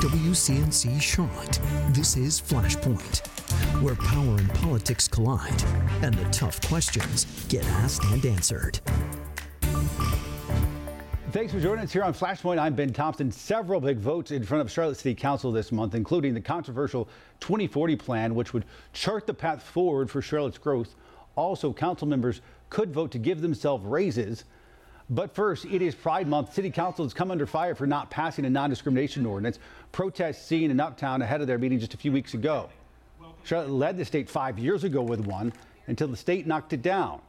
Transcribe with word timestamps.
WCNC 0.00 0.98
Charlotte. 0.98 1.60
This 1.90 2.16
is 2.16 2.40
Flashpoint, 2.40 3.26
where 3.82 3.94
power 3.94 4.38
and 4.38 4.48
politics 4.54 5.06
collide 5.06 5.62
and 6.02 6.14
the 6.14 6.24
tough 6.30 6.58
questions 6.66 7.26
get 7.50 7.66
asked 7.66 8.02
and 8.04 8.24
answered. 8.24 8.80
Thanks 11.32 11.52
for 11.52 11.60
joining 11.60 11.84
us 11.84 11.92
here 11.92 12.02
on 12.02 12.14
Flashpoint. 12.14 12.58
I'm 12.58 12.74
Ben 12.74 12.94
Thompson. 12.94 13.30
Several 13.30 13.78
big 13.78 13.98
votes 13.98 14.30
in 14.30 14.42
front 14.42 14.62
of 14.62 14.70
Charlotte 14.70 14.96
City 14.96 15.14
Council 15.14 15.52
this 15.52 15.70
month, 15.70 15.94
including 15.94 16.32
the 16.32 16.40
controversial 16.40 17.06
2040 17.40 17.96
plan, 17.96 18.34
which 18.34 18.54
would 18.54 18.64
chart 18.94 19.26
the 19.26 19.34
path 19.34 19.62
forward 19.62 20.10
for 20.10 20.22
Charlotte's 20.22 20.56
growth. 20.56 20.94
Also, 21.36 21.74
council 21.74 22.08
members 22.08 22.40
could 22.70 22.90
vote 22.90 23.10
to 23.10 23.18
give 23.18 23.42
themselves 23.42 23.84
raises. 23.84 24.46
But 25.10 25.34
first, 25.34 25.64
it 25.64 25.82
is 25.82 25.96
Pride 25.96 26.28
Month. 26.28 26.54
City 26.54 26.70
Council 26.70 27.04
has 27.04 27.12
come 27.12 27.32
under 27.32 27.44
fire 27.44 27.74
for 27.74 27.86
not 27.86 28.10
passing 28.10 28.44
a 28.44 28.50
non 28.50 28.70
discrimination 28.70 29.26
ordinance. 29.26 29.58
Protests 29.90 30.46
seen 30.46 30.70
in 30.70 30.78
Uptown 30.78 31.20
ahead 31.20 31.40
of 31.40 31.48
their 31.48 31.58
meeting 31.58 31.80
just 31.80 31.94
a 31.94 31.96
few 31.96 32.12
weeks 32.12 32.34
ago. 32.34 32.70
Charlotte 33.42 33.70
led 33.70 33.98
the 33.98 34.04
state 34.04 34.30
five 34.30 34.58
years 34.58 34.84
ago 34.84 35.02
with 35.02 35.20
one 35.20 35.52
until 35.88 36.06
the 36.06 36.16
state 36.16 36.46
knocked 36.46 36.72
it 36.72 36.82
down. 36.82 37.20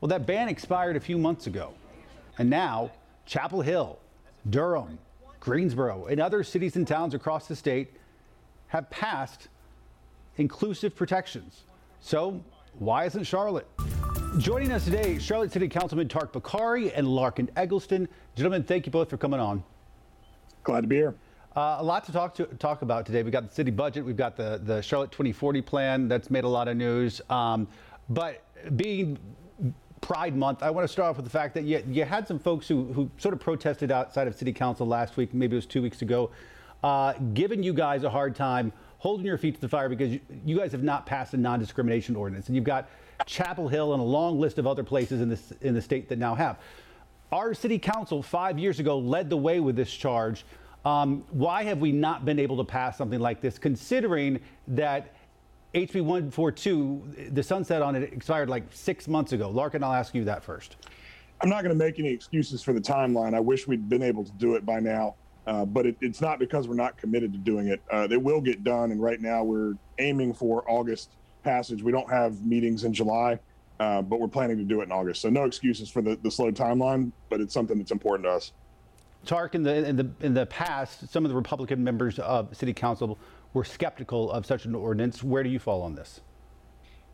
Well, 0.00 0.08
that 0.08 0.26
ban 0.26 0.48
expired 0.48 0.96
a 0.96 1.00
few 1.00 1.16
months 1.16 1.46
ago. 1.46 1.72
And 2.38 2.50
now, 2.50 2.90
Chapel 3.26 3.60
Hill, 3.60 3.98
Durham, 4.50 4.98
Greensboro, 5.38 6.06
and 6.06 6.20
other 6.20 6.42
cities 6.42 6.74
and 6.74 6.86
towns 6.86 7.14
across 7.14 7.46
the 7.46 7.54
state 7.54 7.92
have 8.68 8.90
passed 8.90 9.48
inclusive 10.36 10.96
protections. 10.96 11.62
So, 12.00 12.42
why 12.78 13.04
isn't 13.04 13.24
Charlotte? 13.24 13.66
Joining 14.36 14.70
us 14.70 14.84
today, 14.84 15.18
Charlotte 15.18 15.50
City 15.50 15.66
Councilman 15.68 16.06
Tark 16.06 16.32
Bokhari 16.32 16.92
and 16.94 17.06
Larken 17.06 17.48
Egleston. 17.56 18.06
Gentlemen, 18.36 18.62
thank 18.62 18.86
you 18.86 18.92
both 18.92 19.10
for 19.10 19.16
coming 19.16 19.40
on. 19.40 19.64
Glad 20.62 20.82
to 20.82 20.86
be 20.86 20.96
here. 20.96 21.14
Uh, 21.56 21.76
a 21.78 21.82
lot 21.82 22.04
to 22.04 22.12
talk 22.12 22.34
to 22.34 22.44
talk 22.44 22.82
about 22.82 23.06
today. 23.06 23.22
We've 23.22 23.32
got 23.32 23.48
the 23.48 23.54
city 23.54 23.70
budget. 23.70 24.04
We've 24.04 24.16
got 24.16 24.36
the 24.36 24.60
the 24.62 24.80
Charlotte 24.82 25.10
2040 25.10 25.62
plan 25.62 26.08
that's 26.08 26.30
made 26.30 26.44
a 26.44 26.48
lot 26.48 26.68
of 26.68 26.76
news. 26.76 27.20
Um, 27.30 27.66
but 28.10 28.44
being 28.76 29.18
Pride 30.02 30.36
Month, 30.36 30.62
I 30.62 30.70
want 30.70 30.86
to 30.86 30.92
start 30.92 31.08
off 31.08 31.16
with 31.16 31.24
the 31.24 31.30
fact 31.30 31.54
that 31.54 31.64
you, 31.64 31.82
you 31.88 32.04
had 32.04 32.28
some 32.28 32.38
folks 32.38 32.68
who, 32.68 32.92
who 32.92 33.10
sort 33.18 33.34
of 33.34 33.40
protested 33.40 33.90
outside 33.90 34.28
of 34.28 34.36
City 34.36 34.52
Council 34.52 34.86
last 34.86 35.16
week, 35.16 35.34
maybe 35.34 35.54
it 35.54 35.58
was 35.58 35.66
two 35.66 35.82
weeks 35.82 36.02
ago, 36.02 36.30
uh, 36.84 37.14
giving 37.34 37.62
you 37.62 37.72
guys 37.72 38.04
a 38.04 38.10
hard 38.10 38.36
time, 38.36 38.72
holding 38.98 39.24
your 39.24 39.38
feet 39.38 39.54
to 39.54 39.60
the 39.60 39.68
fire 39.68 39.88
because 39.88 40.12
you, 40.12 40.20
you 40.44 40.58
guys 40.58 40.72
have 40.72 40.82
not 40.82 41.06
passed 41.06 41.34
a 41.34 41.36
non 41.36 41.58
discrimination 41.58 42.16
ordinance. 42.16 42.48
And 42.48 42.56
you've 42.56 42.64
got 42.64 42.88
Chapel 43.26 43.68
Hill 43.68 43.92
and 43.94 44.00
a 44.00 44.04
long 44.04 44.38
list 44.38 44.58
of 44.58 44.66
other 44.66 44.84
places 44.84 45.20
in, 45.20 45.28
this, 45.28 45.52
in 45.60 45.74
the 45.74 45.82
state 45.82 46.08
that 46.08 46.18
now 46.18 46.34
have. 46.34 46.58
Our 47.32 47.54
City 47.54 47.78
Council 47.78 48.22
five 48.22 48.58
years 48.58 48.80
ago 48.80 48.98
led 48.98 49.28
the 49.28 49.36
way 49.36 49.60
with 49.60 49.76
this 49.76 49.92
charge. 49.92 50.44
Um, 50.84 51.24
why 51.30 51.64
have 51.64 51.78
we 51.78 51.92
not 51.92 52.24
been 52.24 52.38
able 52.38 52.56
to 52.58 52.64
pass 52.64 52.96
something 52.96 53.20
like 53.20 53.40
this, 53.40 53.58
considering 53.58 54.40
that 54.68 55.14
HB 55.74 55.96
142, 55.96 57.30
the 57.30 57.42
sunset 57.42 57.82
on 57.82 57.94
it 57.94 58.12
expired 58.12 58.48
like 58.48 58.64
six 58.70 59.06
months 59.06 59.32
ago. 59.32 59.52
Larken, 59.52 59.82
I'll 59.82 59.92
ask 59.92 60.14
you 60.14 60.24
that 60.24 60.42
first. 60.42 60.76
I'm 61.42 61.50
not 61.50 61.62
going 61.62 61.76
to 61.76 61.84
make 61.84 61.98
any 61.98 62.08
excuses 62.08 62.62
for 62.62 62.72
the 62.72 62.80
timeline. 62.80 63.34
I 63.34 63.40
wish 63.40 63.68
we'd 63.68 63.88
been 63.88 64.02
able 64.02 64.24
to 64.24 64.32
do 64.32 64.54
it 64.54 64.64
by 64.64 64.80
now, 64.80 65.14
uh, 65.48 65.64
but 65.64 65.86
it, 65.86 65.96
it's 66.02 66.20
not 66.20 66.38
because 66.38 66.68
we're 66.68 66.74
not 66.74 66.98
committed 66.98 67.32
to 67.32 67.38
doing 67.38 67.68
it. 67.68 67.80
Uh, 67.90 68.06
they 68.06 68.18
will 68.18 68.40
get 68.40 68.62
done, 68.62 68.92
and 68.92 69.02
right 69.02 69.18
now 69.18 69.42
we're 69.42 69.72
aiming 69.98 70.34
for 70.34 70.62
August 70.70 71.12
passage. 71.42 71.82
We 71.82 71.90
don't 71.90 72.10
have 72.10 72.44
meetings 72.44 72.84
in 72.84 72.92
July, 72.92 73.38
uh, 73.80 74.02
but 74.02 74.20
we're 74.20 74.28
planning 74.28 74.58
to 74.58 74.64
do 74.64 74.82
it 74.82 74.84
in 74.84 74.92
August. 74.92 75.22
So 75.22 75.30
no 75.30 75.44
excuses 75.44 75.88
for 75.88 76.02
the, 76.02 76.18
the 76.22 76.30
slow 76.30 76.52
timeline, 76.52 77.12
but 77.30 77.40
it's 77.40 77.54
something 77.54 77.78
that's 77.78 77.92
important 77.92 78.26
to 78.26 78.32
us. 78.32 78.52
Tark, 79.24 79.54
in 79.54 79.62
the 79.62 79.88
in 79.88 79.96
the 79.96 80.10
in 80.20 80.34
the 80.34 80.44
past, 80.46 81.08
some 81.10 81.24
of 81.24 81.30
the 81.30 81.34
Republican 81.34 81.82
members 81.82 82.18
of 82.18 82.54
City 82.54 82.74
Council 82.74 83.18
were 83.54 83.64
skeptical 83.64 84.30
of 84.30 84.44
such 84.44 84.66
an 84.66 84.74
ordinance. 84.74 85.24
Where 85.24 85.42
do 85.42 85.48
you 85.48 85.58
fall 85.58 85.80
on 85.80 85.94
this? 85.94 86.20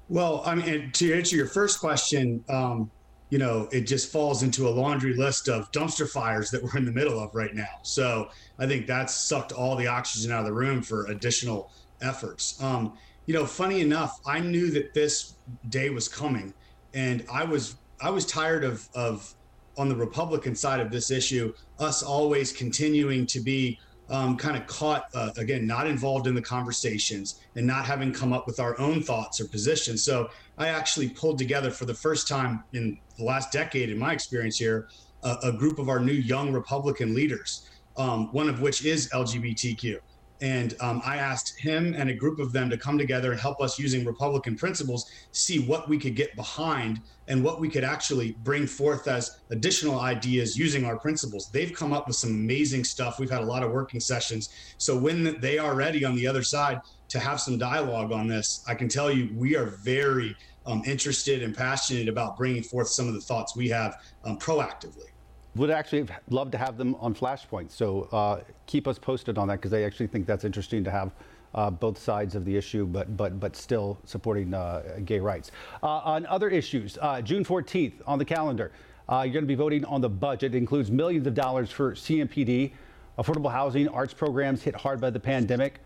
Well, 0.08 0.42
I 0.44 0.56
mean, 0.56 0.90
to 0.92 1.14
answer 1.14 1.36
your 1.36 1.46
first 1.46 1.78
question, 1.78 2.44
um, 2.48 2.90
you 3.30 3.38
know, 3.38 3.68
it 3.72 3.82
just 3.82 4.12
falls 4.12 4.42
into 4.42 4.68
a 4.68 4.70
laundry 4.70 5.14
list 5.14 5.48
of 5.48 5.70
dumpster 5.72 6.08
fires 6.08 6.50
that 6.50 6.62
we're 6.62 6.76
in 6.76 6.84
the 6.84 6.92
middle 6.92 7.18
of 7.18 7.34
right 7.34 7.54
now. 7.54 7.80
So 7.82 8.28
I 8.58 8.66
think 8.66 8.86
that's 8.86 9.14
sucked 9.14 9.52
all 9.52 9.76
the 9.76 9.86
oxygen 9.86 10.30
out 10.30 10.40
of 10.40 10.46
the 10.46 10.52
room 10.52 10.82
for 10.82 11.06
additional 11.06 11.72
efforts. 12.00 12.62
Um, 12.62 12.96
you 13.26 13.34
know, 13.34 13.46
funny 13.46 13.80
enough, 13.80 14.20
I 14.26 14.40
knew 14.40 14.70
that 14.72 14.92
this 14.94 15.34
day 15.70 15.90
was 15.90 16.08
coming, 16.08 16.52
and 16.92 17.24
I 17.32 17.44
was 17.44 17.76
I 18.00 18.10
was 18.10 18.26
tired 18.26 18.64
of 18.64 18.88
of 18.94 19.34
on 19.76 19.88
the 19.88 19.96
Republican 19.96 20.54
side 20.54 20.80
of 20.80 20.90
this 20.90 21.10
issue, 21.10 21.52
us 21.78 22.02
always 22.02 22.52
continuing 22.52 23.26
to 23.26 23.40
be 23.40 23.78
um, 24.10 24.36
kind 24.36 24.56
of 24.56 24.66
caught 24.66 25.06
uh, 25.14 25.30
again 25.36 25.66
not 25.66 25.86
involved 25.86 26.26
in 26.26 26.34
the 26.34 26.42
conversations 26.42 27.40
and 27.56 27.66
not 27.66 27.84
having 27.86 28.12
come 28.12 28.32
up 28.32 28.46
with 28.46 28.60
our 28.60 28.78
own 28.78 29.02
thoughts 29.02 29.40
or 29.40 29.48
positions. 29.48 30.02
So 30.02 30.28
i 30.58 30.68
actually 30.68 31.08
pulled 31.08 31.38
together 31.38 31.70
for 31.70 31.84
the 31.84 31.94
first 31.94 32.28
time 32.28 32.64
in 32.72 32.98
the 33.18 33.24
last 33.24 33.52
decade 33.52 33.90
in 33.90 33.98
my 33.98 34.12
experience 34.12 34.58
here 34.58 34.88
a, 35.22 35.36
a 35.44 35.52
group 35.52 35.78
of 35.78 35.88
our 35.88 36.00
new 36.00 36.12
young 36.12 36.52
republican 36.52 37.14
leaders 37.14 37.68
um, 37.96 38.32
one 38.32 38.48
of 38.48 38.60
which 38.60 38.84
is 38.84 39.08
lgbtq 39.10 39.98
and 40.44 40.76
um, 40.80 41.00
I 41.06 41.16
asked 41.16 41.58
him 41.58 41.94
and 41.96 42.10
a 42.10 42.14
group 42.14 42.38
of 42.38 42.52
them 42.52 42.68
to 42.68 42.76
come 42.76 42.98
together 42.98 43.32
and 43.32 43.40
help 43.40 43.62
us 43.62 43.78
using 43.78 44.04
Republican 44.04 44.56
principles, 44.56 45.10
see 45.32 45.64
what 45.66 45.88
we 45.88 45.96
could 45.96 46.14
get 46.14 46.36
behind 46.36 47.00
and 47.28 47.42
what 47.42 47.60
we 47.60 47.70
could 47.70 47.82
actually 47.82 48.32
bring 48.42 48.66
forth 48.66 49.08
as 49.08 49.40
additional 49.48 50.00
ideas 50.00 50.54
using 50.54 50.84
our 50.84 50.98
principles. 50.98 51.50
They've 51.50 51.72
come 51.72 51.94
up 51.94 52.06
with 52.06 52.16
some 52.16 52.28
amazing 52.28 52.84
stuff. 52.84 53.18
We've 53.18 53.30
had 53.30 53.40
a 53.40 53.46
lot 53.46 53.62
of 53.62 53.70
working 53.70 54.00
sessions. 54.00 54.50
So 54.76 54.94
when 54.94 55.40
they 55.40 55.56
are 55.56 55.74
ready 55.74 56.04
on 56.04 56.14
the 56.14 56.26
other 56.26 56.42
side 56.42 56.82
to 57.08 57.18
have 57.18 57.40
some 57.40 57.56
dialogue 57.56 58.12
on 58.12 58.28
this, 58.28 58.62
I 58.68 58.74
can 58.74 58.90
tell 58.90 59.10
you 59.10 59.30
we 59.34 59.56
are 59.56 59.64
very 59.82 60.36
um, 60.66 60.82
interested 60.84 61.42
and 61.42 61.56
passionate 61.56 62.06
about 62.06 62.36
bringing 62.36 62.62
forth 62.62 62.88
some 62.88 63.08
of 63.08 63.14
the 63.14 63.20
thoughts 63.22 63.56
we 63.56 63.70
have 63.70 63.96
um, 64.24 64.38
proactively 64.38 65.13
would 65.56 65.70
actually 65.70 66.06
love 66.30 66.50
to 66.50 66.58
have 66.58 66.76
them 66.76 66.94
on 66.96 67.14
Flashpoint. 67.14 67.70
So 67.70 68.08
uh, 68.12 68.40
keep 68.66 68.88
us 68.88 68.98
posted 68.98 69.38
on 69.38 69.48
that 69.48 69.56
because 69.56 69.72
I 69.72 69.82
actually 69.82 70.08
think 70.08 70.26
that's 70.26 70.44
interesting 70.44 70.82
to 70.84 70.90
have 70.90 71.12
uh, 71.54 71.70
both 71.70 71.98
sides 71.98 72.34
of 72.34 72.44
the 72.44 72.56
issue, 72.56 72.86
but 72.86 73.16
but 73.16 73.38
but 73.38 73.54
still 73.56 73.98
supporting 74.04 74.52
uh, 74.52 74.98
gay 75.04 75.20
rights. 75.20 75.52
Uh, 75.82 75.98
on 75.98 76.26
other 76.26 76.50
issues, 76.50 76.98
uh, 77.00 77.20
June 77.22 77.44
14th 77.44 77.92
on 78.06 78.18
the 78.18 78.24
calendar, 78.24 78.72
uh, 79.08 79.22
you're 79.24 79.32
going 79.32 79.44
to 79.44 79.48
be 79.48 79.54
voting 79.54 79.84
on 79.84 80.00
the 80.00 80.08
budget. 80.08 80.54
It 80.54 80.58
includes 80.58 80.90
millions 80.90 81.26
of 81.26 81.34
dollars 81.34 81.70
for 81.70 81.92
CMPD, 81.92 82.72
affordable 83.18 83.52
housing, 83.52 83.88
arts 83.88 84.12
programs 84.14 84.62
hit 84.62 84.74
hard 84.74 85.00
by 85.00 85.10
the 85.10 85.20
pandemic. 85.20 85.80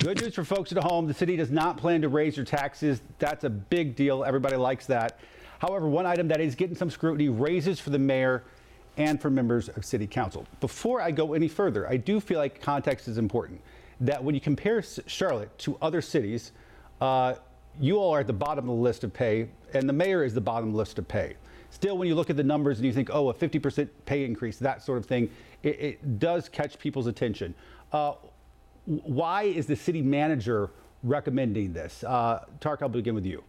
Good 0.00 0.20
news 0.20 0.34
for 0.34 0.44
folks 0.44 0.72
at 0.72 0.82
home: 0.82 1.06
the 1.06 1.14
city 1.14 1.36
does 1.36 1.50
not 1.50 1.78
plan 1.78 2.02
to 2.02 2.08
raise 2.08 2.36
your 2.36 2.46
taxes. 2.46 3.00
That's 3.18 3.44
a 3.44 3.50
big 3.50 3.96
deal. 3.96 4.24
Everybody 4.24 4.56
likes 4.56 4.84
that. 4.86 5.18
However, 5.58 5.88
one 5.88 6.06
item 6.06 6.28
that 6.28 6.40
is 6.40 6.54
getting 6.54 6.76
some 6.76 6.90
scrutiny: 6.90 7.30
raises 7.30 7.80
for 7.80 7.88
the 7.90 7.98
mayor 7.98 8.44
and 8.98 9.22
for 9.22 9.30
members 9.30 9.68
of 9.70 9.84
city 9.84 10.06
council. 10.06 10.44
Before 10.60 11.00
I 11.00 11.12
go 11.12 11.32
any 11.32 11.48
further, 11.48 11.88
I 11.88 11.96
do 11.96 12.20
feel 12.20 12.38
like 12.38 12.60
context 12.60 13.08
is 13.08 13.16
important. 13.16 13.60
That 14.00 14.22
when 14.22 14.34
you 14.34 14.40
compare 14.40 14.82
Charlotte 15.06 15.56
to 15.60 15.78
other 15.80 16.02
cities, 16.02 16.52
uh, 17.00 17.34
you 17.80 17.96
all 17.96 18.14
are 18.14 18.20
at 18.20 18.26
the 18.26 18.32
bottom 18.32 18.68
of 18.68 18.76
the 18.76 18.82
list 18.82 19.04
of 19.04 19.12
pay, 19.12 19.48
and 19.72 19.88
the 19.88 19.92
mayor 19.92 20.24
is 20.24 20.34
the 20.34 20.40
bottom 20.40 20.74
list 20.74 20.98
of 20.98 21.06
pay. 21.06 21.36
Still, 21.70 21.96
when 21.96 22.08
you 22.08 22.14
look 22.14 22.30
at 22.30 22.36
the 22.36 22.44
numbers 22.44 22.78
and 22.78 22.86
you 22.86 22.92
think, 22.92 23.08
oh, 23.12 23.28
a 23.28 23.34
50% 23.34 23.88
pay 24.04 24.24
increase, 24.24 24.58
that 24.58 24.82
sort 24.82 24.98
of 24.98 25.06
thing, 25.06 25.30
it, 25.62 25.80
it 25.80 26.18
does 26.18 26.48
catch 26.48 26.78
people's 26.78 27.06
attention. 27.06 27.54
Uh, 27.92 28.14
why 28.86 29.44
is 29.44 29.66
the 29.66 29.76
city 29.76 30.02
manager 30.02 30.70
recommending 31.02 31.72
this? 31.72 32.02
Uh, 32.04 32.44
Tariq, 32.60 32.82
I'll 32.82 32.88
begin 32.88 33.14
with 33.14 33.26
you. 33.26 33.44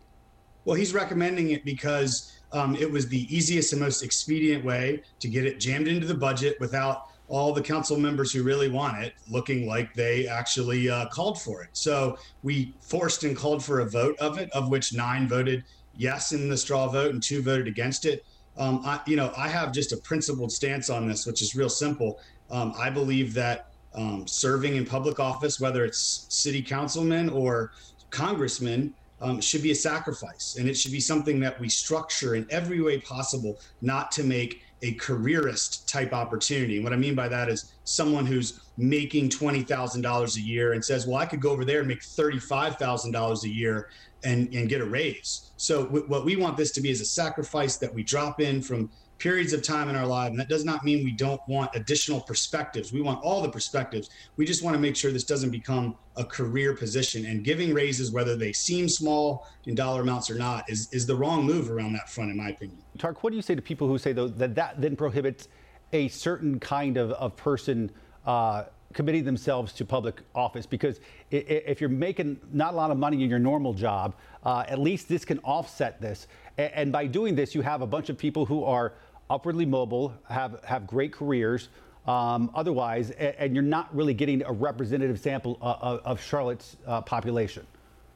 Well, 0.66 0.76
he's 0.76 0.94
recommending 0.94 1.52
it 1.52 1.64
because 1.64 2.39
um, 2.52 2.76
it 2.76 2.90
was 2.90 3.08
the 3.08 3.34
easiest 3.36 3.74
and 3.74 3.82
most 3.82 4.04
expedient 4.04 4.64
way 4.66 5.02
to 5.20 5.28
get 5.28 5.46
it 5.46 5.60
jammed 5.60 5.88
into 5.88 6.08
the 6.08 6.16
budget 6.16 6.60
without 6.60 7.08
all 7.28 7.54
the 7.54 7.62
council 7.62 7.98
members 7.98 8.32
who 8.32 8.42
really 8.42 8.70
want 8.70 9.02
it 9.04 9.14
looking 9.30 9.68
like 9.68 9.94
they 9.94 10.28
actually 10.28 10.90
uh, 10.90 11.08
called 11.10 11.40
for 11.40 11.62
it. 11.62 11.70
So 11.74 12.18
we 12.42 12.74
forced 12.82 13.24
and 13.24 13.38
called 13.38 13.64
for 13.64 13.82
a 13.82 13.86
vote 13.86 14.18
of 14.20 14.40
it, 14.40 14.50
of 14.52 14.70
which 14.70 14.94
nine 14.94 15.28
voted 15.28 15.64
yes 15.96 16.32
in 16.32 16.50
the 16.50 16.58
straw 16.58 16.88
vote 16.88 17.14
and 17.14 17.22
two 17.22 17.44
voted 17.44 17.68
against 17.68 18.06
it. 18.06 18.26
Um, 18.58 18.82
I, 18.84 19.00
you 19.06 19.16
know, 19.16 19.32
I 19.38 19.48
have 19.48 19.72
just 19.72 19.92
a 19.92 19.98
principled 19.98 20.52
stance 20.52 20.90
on 20.90 21.08
this, 21.08 21.26
which 21.26 21.42
is 21.42 21.56
real 21.56 21.70
simple. 21.70 22.20
Um, 22.50 22.74
I 22.78 22.90
believe 22.90 23.34
that 23.36 23.68
um, 23.94 24.28
serving 24.28 24.76
in 24.76 24.86
public 24.86 25.20
office, 25.20 25.60
whether 25.60 25.86
it's 25.86 26.26
city 26.30 26.62
councilman 26.62 27.30
or 27.30 27.72
congressman, 28.10 28.94
um, 29.22 29.42
should 29.42 29.64
be 29.64 29.72
a 29.72 29.76
sacrifice 29.76 30.56
and 30.58 30.68
it 30.68 30.76
should 30.76 30.92
be 30.92 31.00
something 31.00 31.40
that 31.40 31.60
we 31.60 31.70
structure 31.70 32.36
in 32.36 32.48
every 32.50 32.82
way 32.82 33.00
possible 33.00 33.60
not 33.82 34.12
to 34.12 34.24
make 34.24 34.62
a 34.82 34.94
careerist 34.94 35.90
type 35.90 36.14
opportunity. 36.14 36.76
And 36.76 36.84
what 36.84 36.94
I 36.94 36.96
mean 36.96 37.16
by 37.16 37.28
that 37.28 37.50
is 37.50 37.74
someone 37.84 38.26
who's 38.26 38.62
making 38.78 39.30
$20,000 39.30 40.36
a 40.38 40.42
year 40.42 40.74
and 40.74 40.84
says, 40.84 41.06
well, 41.06 41.18
I 41.18 41.26
could 41.26 41.42
go 41.42 41.52
over 41.52 41.66
there 41.66 41.80
and 41.80 41.88
make 41.88 42.02
$35,000 42.02 43.44
a 43.44 43.50
year 43.50 43.90
and, 44.24 44.54
and 44.54 44.70
get 44.70 44.82
a 44.82 44.86
raise. 44.86 45.52
So 45.58 45.86
w- 45.86 46.06
what 46.08 46.24
we 46.24 46.38
want 46.38 46.56
this 46.56 46.72
to 46.72 46.82
be 46.82 46.90
is 46.90 47.02
a 47.02 47.06
sacrifice 47.06 47.78
that 47.78 47.94
we 47.94 48.04
drop 48.04 48.40
in 48.40 48.62
from 48.62 48.90
periods 49.20 49.54
of 49.54 49.62
time 49.62 49.90
in 49.90 49.96
our 49.96 50.08
life. 50.08 50.32
And 50.32 50.40
that 50.40 50.50
does 50.50 50.66
not 50.66 50.84
mean 50.84 51.04
we 51.04 51.12
don't 51.12 51.42
want 51.48 51.70
additional 51.76 52.22
perspectives. 52.22 52.92
We 52.92 53.02
want 53.02 53.22
all 53.22 53.42
the 53.42 53.50
perspectives. 53.50 54.10
We 54.38 54.46
just 54.46 54.64
want 54.64 54.76
to 54.76 54.80
make 54.80 54.96
sure 54.96 55.12
this 55.12 55.26
doesn't 55.26 55.52
become 55.52 55.96
a 56.16 56.24
career 56.24 56.74
position. 56.74 57.26
And 57.26 57.44
giving 57.44 57.74
raises, 57.74 58.12
whether 58.12 58.36
they 58.36 58.54
seem 58.54 58.90
small 58.90 59.48
in 59.66 59.76
dollar 59.76 60.02
amounts 60.02 60.30
or 60.32 60.36
not, 60.36 60.70
is, 60.70 60.92
is 60.94 61.06
the 61.06 61.16
wrong 61.16 61.46
move 61.46 61.70
around 61.70 61.94
that 61.94 62.10
front, 62.10 62.32
in 62.32 62.38
my 62.38 62.50
opinion. 62.50 62.78
Tark, 62.98 63.24
what 63.24 63.30
do 63.32 63.36
you 63.36 63.42
say 63.42 63.56
to 63.56 63.62
people 63.62 63.88
who 63.88 63.98
say, 63.98 64.14
though, 64.14 64.28
that 64.28 64.56
that 64.56 64.82
then 64.82 64.96
prohibits 64.96 65.50
a 65.94 66.08
certain 66.08 66.60
kind 66.60 66.98
of, 66.98 67.12
of 67.12 67.36
person? 67.36 67.92
Uh, 68.26 68.64
committing 68.94 69.24
themselves 69.24 69.72
to 69.74 69.86
public 69.86 70.22
office 70.34 70.66
because 70.66 71.00
if 71.30 71.80
you're 71.80 71.90
making 71.90 72.40
not 72.52 72.74
a 72.74 72.76
lot 72.76 72.90
of 72.90 72.98
money 72.98 73.24
in 73.24 73.30
your 73.30 73.40
normal 73.40 73.74
job, 73.74 74.16
uh, 74.44 74.64
at 74.68 74.80
least 74.80 75.08
this 75.08 75.24
can 75.24 75.38
offset 75.40 76.02
this. 76.02 76.28
And 76.58 76.92
by 76.92 77.06
doing 77.06 77.36
this, 77.36 77.54
you 77.54 77.62
have 77.62 77.82
a 77.82 77.88
bunch 77.88 78.10
of 78.10 78.18
people 78.18 78.46
who 78.46 78.64
are 78.64 78.94
upwardly 79.30 79.66
mobile, 79.66 80.14
have, 80.30 80.64
have 80.64 80.88
great 80.88 81.12
careers. 81.14 81.70
Um, 82.08 82.50
otherwise, 82.56 83.12
and 83.12 83.54
you're 83.54 83.64
not 83.64 83.94
really 83.96 84.14
getting 84.14 84.44
a 84.44 84.52
representative 84.52 85.20
sample 85.20 85.60
uh, 85.62 85.76
of, 85.82 86.00
of 86.06 86.22
Charlotte's 86.22 86.78
uh, 86.88 87.02
population. 87.02 87.68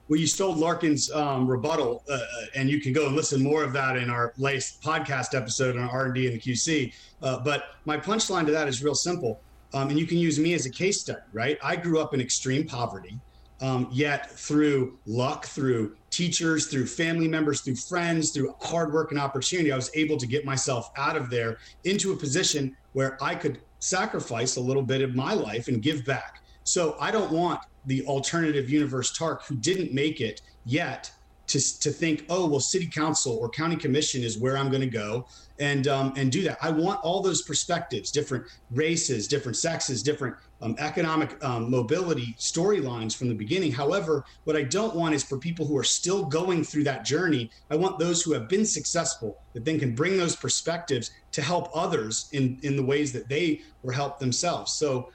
Well, 0.09 0.19
you 0.19 0.27
stole 0.27 0.55
Larken's 0.55 1.11
um, 1.11 1.47
rebuttal, 1.47 2.03
uh, 2.09 2.13
uh 2.13 2.25
and 2.55 2.69
you 2.69 2.81
can 2.81 2.91
go 2.91 3.07
and 3.07 3.15
listen 3.15 3.41
more 3.41 3.63
of 3.63 3.71
that 3.73 3.95
in 3.97 4.09
our 4.09 4.33
latest 4.37 4.81
podcast 4.81 5.33
episode 5.33 5.77
on 5.77 5.87
R&D 5.87 6.27
and 6.27 6.35
the 6.35 6.39
QC. 6.39 6.93
Uh, 7.21 7.39
but 7.39 7.75
my 7.85 7.97
punchline 7.97 8.45
to 8.45 8.51
that 8.51 8.67
is 8.67 8.83
real 8.83 8.95
simple, 8.95 9.39
um, 9.73 9.89
and 9.89 9.97
you 9.97 10.05
can 10.05 10.17
use 10.17 10.39
me 10.39 10.53
as 10.53 10.65
a 10.65 10.69
case 10.69 10.99
study, 11.01 11.21
right? 11.31 11.57
I 11.63 11.75
grew 11.75 11.99
up 11.99 12.13
in 12.13 12.19
extreme 12.19 12.67
poverty, 12.67 13.17
um, 13.63 13.87
yet 13.91 14.29
through 14.29 14.99
luck, 15.05 15.45
through 15.45 15.95
teachers, 16.09 16.67
through 16.67 16.85
family 16.85 17.29
members, 17.29 17.61
through 17.61 17.77
friends, 17.77 18.31
through 18.31 18.53
hard 18.59 18.91
work 18.91 19.11
and 19.11 19.19
opportunity, 19.19 19.71
I 19.71 19.77
was 19.77 19.89
able 19.95 20.17
to 20.17 20.27
get 20.27 20.43
myself 20.43 20.91
out 20.97 21.15
of 21.15 21.29
there 21.29 21.57
into 21.85 22.11
a 22.11 22.15
position 22.15 22.75
where 22.91 23.17
I 23.23 23.35
could 23.35 23.61
sacrifice 23.79 24.57
a 24.57 24.61
little 24.61 24.83
bit 24.83 25.01
of 25.01 25.15
my 25.15 25.33
life 25.33 25.69
and 25.69 25.81
give 25.81 26.05
back. 26.05 26.43
So 26.65 26.97
I 26.99 27.09
don't 27.09 27.31
want 27.31 27.61
the 27.85 28.05
alternative 28.05 28.69
universe 28.69 29.17
Tark 29.17 29.45
who 29.45 29.55
didn't 29.55 29.93
make 29.93 30.19
it 30.19 30.41
yet 30.65 31.09
to, 31.53 31.79
to 31.81 31.91
think, 31.91 32.25
oh, 32.29 32.47
well, 32.47 32.59
city 32.59 32.87
council 32.87 33.37
or 33.39 33.47
county 33.47 33.75
commission 33.75 34.23
is 34.23 34.39
where 34.39 34.57
I'm 34.57 34.69
going 34.69 34.81
to 34.81 34.87
go 34.87 35.27
and 35.59 35.87
um, 35.87 36.11
and 36.17 36.31
do 36.31 36.41
that. 36.41 36.57
I 36.63 36.71
want 36.71 36.99
all 37.03 37.21
those 37.21 37.43
perspectives, 37.43 38.09
different 38.09 38.45
races, 38.71 39.27
different 39.27 39.55
sexes, 39.55 40.01
different 40.01 40.35
um, 40.63 40.75
economic 40.79 41.41
um, 41.45 41.69
mobility 41.69 42.35
storylines 42.39 43.15
from 43.15 43.29
the 43.29 43.35
beginning. 43.35 43.71
However, 43.71 44.25
what 44.45 44.55
I 44.55 44.63
don't 44.63 44.95
want 44.95 45.13
is 45.13 45.23
for 45.23 45.37
people 45.37 45.67
who 45.67 45.77
are 45.77 45.83
still 45.83 46.25
going 46.25 46.63
through 46.63 46.85
that 46.85 47.05
journey. 47.05 47.51
I 47.69 47.75
want 47.75 47.99
those 47.99 48.23
who 48.23 48.33
have 48.33 48.49
been 48.49 48.65
successful 48.65 49.39
that 49.53 49.63
then 49.63 49.77
can 49.77 49.93
bring 49.93 50.17
those 50.17 50.35
perspectives 50.35 51.11
to 51.33 51.43
help 51.43 51.69
others 51.75 52.29
in 52.31 52.57
in 52.63 52.75
the 52.75 52.83
ways 52.83 53.13
that 53.13 53.29
they 53.29 53.61
were 53.83 53.93
helped 53.93 54.19
themselves. 54.19 54.73
So, 54.73 55.11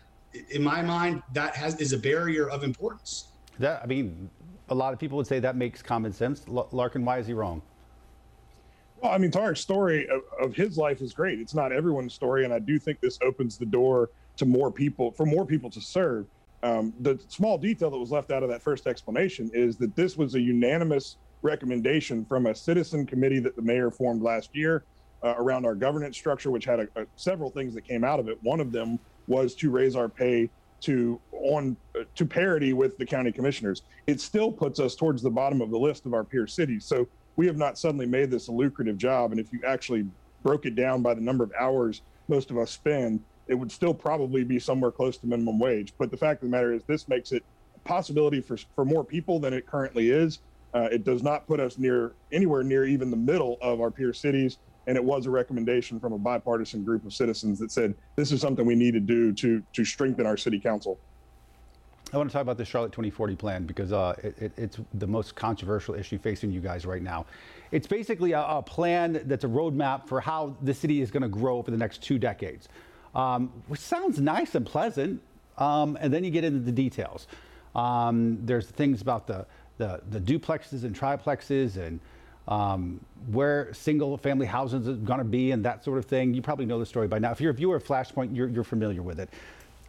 in 0.50 0.62
my 0.62 0.82
mind, 0.82 1.20
that 1.32 1.56
has 1.56 1.74
is 1.80 1.92
a 1.92 1.98
barrier 1.98 2.48
of 2.48 2.62
importance. 2.62 3.32
That 3.58 3.82
I 3.82 3.86
mean, 3.86 4.30
a 4.68 4.74
lot 4.74 4.92
of 4.92 4.98
people 4.98 5.16
would 5.16 5.26
say 5.26 5.40
that 5.40 5.56
makes 5.56 5.82
common 5.82 6.12
sense. 6.12 6.40
Larken, 6.46 7.04
why 7.04 7.18
is 7.18 7.26
he 7.26 7.32
wrong? 7.32 7.62
Well, 9.00 9.12
I 9.12 9.18
mean, 9.18 9.30
Tariq's 9.30 9.60
story 9.60 10.08
of, 10.08 10.22
of, 10.40 10.54
his 10.54 10.76
life 10.76 11.00
is 11.00 11.12
great. 11.12 11.38
It's 11.38 11.54
not 11.54 11.70
everyone's 11.72 12.14
story, 12.14 12.44
and 12.44 12.52
I 12.52 12.58
do 12.58 12.78
think 12.78 13.00
this 13.00 13.18
opens 13.22 13.56
the 13.56 13.66
door 13.66 14.10
to 14.36 14.44
more 14.44 14.72
people, 14.72 15.12
for 15.12 15.24
more 15.24 15.46
people 15.46 15.70
to 15.70 15.80
serve. 15.80 16.26
Um, 16.64 16.92
the 17.00 17.20
small 17.28 17.58
detail 17.58 17.90
that 17.90 17.98
was 17.98 18.10
left 18.10 18.32
out 18.32 18.42
of 18.42 18.48
that 18.48 18.60
first 18.60 18.88
explanation 18.88 19.50
is 19.54 19.76
that 19.76 19.94
this 19.94 20.16
was 20.16 20.34
a 20.34 20.40
unanimous 20.40 21.16
recommendation 21.42 22.24
from 22.24 22.46
a 22.46 22.54
citizen 22.54 23.06
committee 23.06 23.38
that 23.38 23.54
the 23.54 23.62
mayor 23.62 23.92
formed 23.92 24.22
last 24.22 24.50
year 24.56 24.82
uh, 25.22 25.34
around 25.36 25.64
our 25.64 25.76
governance 25.76 26.16
structure, 26.16 26.50
which 26.50 26.64
had 26.64 26.80
a, 26.80 26.88
a, 26.96 27.06
several 27.14 27.50
things 27.50 27.74
that 27.74 27.82
came 27.82 28.02
out 28.02 28.18
of 28.18 28.28
it. 28.28 28.38
One 28.42 28.58
of 28.58 28.72
them 28.72 28.98
was 29.28 29.54
to 29.56 29.70
raise 29.70 29.94
our 29.94 30.08
pay 30.08 30.50
to 30.80 31.20
on 31.32 31.76
to 32.14 32.26
parity 32.26 32.72
with 32.72 32.98
the 32.98 33.06
county 33.06 33.32
commissioners. 33.32 33.82
It 34.06 34.20
still 34.20 34.50
puts 34.52 34.80
us 34.80 34.94
towards 34.94 35.22
the 35.22 35.30
bottom 35.30 35.60
of 35.60 35.70
the 35.70 35.78
list 35.78 36.06
of 36.06 36.14
our 36.14 36.24
peer 36.24 36.46
cities. 36.46 36.84
So 36.84 37.08
we 37.36 37.46
have 37.46 37.56
not 37.56 37.78
suddenly 37.78 38.06
made 38.06 38.30
this 38.30 38.48
a 38.48 38.52
lucrative 38.52 38.98
job. 38.98 39.30
And 39.30 39.40
if 39.40 39.52
you 39.52 39.60
actually 39.66 40.06
broke 40.42 40.66
it 40.66 40.74
down 40.74 41.02
by 41.02 41.14
the 41.14 41.20
number 41.20 41.44
of 41.44 41.52
hours 41.58 42.02
most 42.28 42.50
of 42.50 42.58
us 42.58 42.70
spend, 42.70 43.22
it 43.46 43.54
would 43.54 43.72
still 43.72 43.94
probably 43.94 44.44
be 44.44 44.58
somewhere 44.58 44.90
close 44.90 45.16
to 45.18 45.26
minimum 45.26 45.58
wage. 45.58 45.94
But 45.98 46.10
the 46.10 46.16
fact 46.16 46.42
of 46.42 46.50
the 46.50 46.56
matter 46.56 46.72
is, 46.72 46.82
this 46.84 47.08
makes 47.08 47.32
it 47.32 47.42
a 47.74 47.78
possibility 47.80 48.40
for 48.40 48.58
for 48.74 48.84
more 48.84 49.04
people 49.04 49.40
than 49.40 49.54
it 49.54 49.66
currently 49.66 50.10
is. 50.10 50.40
Uh, 50.74 50.88
it 50.92 51.02
does 51.04 51.22
not 51.22 51.46
put 51.46 51.60
us 51.60 51.78
near 51.78 52.12
anywhere 52.30 52.62
near 52.62 52.84
even 52.84 53.10
the 53.10 53.16
middle 53.16 53.56
of 53.62 53.80
our 53.80 53.90
peer 53.90 54.12
cities. 54.12 54.58
And 54.88 54.96
it 54.96 55.04
was 55.04 55.26
a 55.26 55.30
recommendation 55.30 56.00
from 56.00 56.14
a 56.14 56.18
bipartisan 56.18 56.82
group 56.82 57.04
of 57.04 57.12
citizens 57.12 57.58
that 57.60 57.70
said 57.70 57.94
this 58.16 58.32
is 58.32 58.40
something 58.40 58.64
we 58.66 58.74
need 58.74 58.94
to 58.94 59.00
do 59.00 59.32
to 59.34 59.62
to 59.74 59.84
strengthen 59.84 60.26
our 60.26 60.36
city 60.36 60.58
council. 60.58 60.98
I 62.12 62.16
want 62.16 62.30
to 62.30 62.32
talk 62.32 62.40
about 62.40 62.56
the 62.56 62.64
Charlotte 62.64 62.92
2040 62.92 63.36
plan 63.36 63.66
because 63.66 63.92
uh, 63.92 64.14
it, 64.22 64.34
it, 64.40 64.52
it's 64.56 64.78
the 64.94 65.06
most 65.06 65.34
controversial 65.34 65.94
issue 65.94 66.18
facing 66.18 66.50
you 66.50 66.60
guys 66.60 66.86
right 66.86 67.02
now. 67.02 67.26
It's 67.70 67.86
basically 67.86 68.32
a, 68.32 68.40
a 68.40 68.62
plan 68.62 69.20
that's 69.26 69.44
a 69.44 69.48
roadmap 69.48 70.08
for 70.08 70.18
how 70.18 70.56
the 70.62 70.72
city 70.72 71.02
is 71.02 71.10
going 71.10 71.22
to 71.22 71.28
grow 71.28 71.62
for 71.62 71.70
the 71.70 71.76
next 71.76 72.02
two 72.02 72.18
decades, 72.18 72.70
um, 73.14 73.52
which 73.66 73.80
sounds 73.80 74.20
nice 74.20 74.54
and 74.54 74.64
pleasant. 74.64 75.20
Um, 75.58 75.98
and 76.00 76.10
then 76.10 76.24
you 76.24 76.30
get 76.30 76.44
into 76.44 76.60
the 76.60 76.72
details. 76.72 77.26
Um, 77.74 78.38
there's 78.46 78.68
things 78.70 79.02
about 79.02 79.26
the, 79.26 79.44
the, 79.76 80.00
the, 80.08 80.20
duplexes 80.20 80.84
and 80.84 80.98
triplexes 80.98 81.76
and 81.76 82.00
um, 82.48 82.98
where 83.30 83.72
single 83.74 84.16
family 84.16 84.46
housing 84.46 84.80
is 84.80 84.98
going 84.98 85.18
to 85.18 85.24
be 85.24 85.52
and 85.52 85.64
that 85.64 85.84
sort 85.84 85.98
of 85.98 86.06
thing. 86.06 86.34
You 86.34 86.42
probably 86.42 86.66
know 86.66 86.78
the 86.78 86.86
story 86.86 87.06
by 87.06 87.18
now. 87.18 87.30
If 87.30 87.40
you're 87.40 87.50
a 87.50 87.54
viewer 87.54 87.76
of 87.76 87.84
Flashpoint, 87.84 88.34
you're, 88.34 88.48
you're 88.48 88.64
familiar 88.64 89.02
with 89.02 89.20
it. 89.20 89.28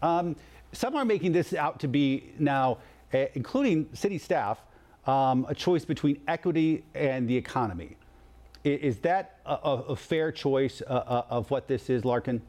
Um, 0.01 0.35
some 0.73 0.95
are 0.95 1.05
making 1.05 1.31
this 1.31 1.53
out 1.53 1.79
to 1.79 1.87
be 1.87 2.31
now, 2.37 2.77
uh, 3.13 3.25
including 3.33 3.89
city 3.93 4.17
staff, 4.17 4.59
um, 5.07 5.45
a 5.49 5.55
choice 5.55 5.85
between 5.85 6.21
equity 6.27 6.83
and 6.93 7.27
the 7.27 7.35
economy. 7.35 7.95
Is, 8.65 8.97
that 8.99 9.39
a, 9.45 9.53
a, 9.53 9.95
fair 9.95 10.33
choice 10.33 10.81
uh, 10.81 10.91
uh, 10.91 11.23
of 11.29 11.49
what 11.49 11.69
this 11.69 11.89
is, 11.89 12.03
Larken? 12.03 12.41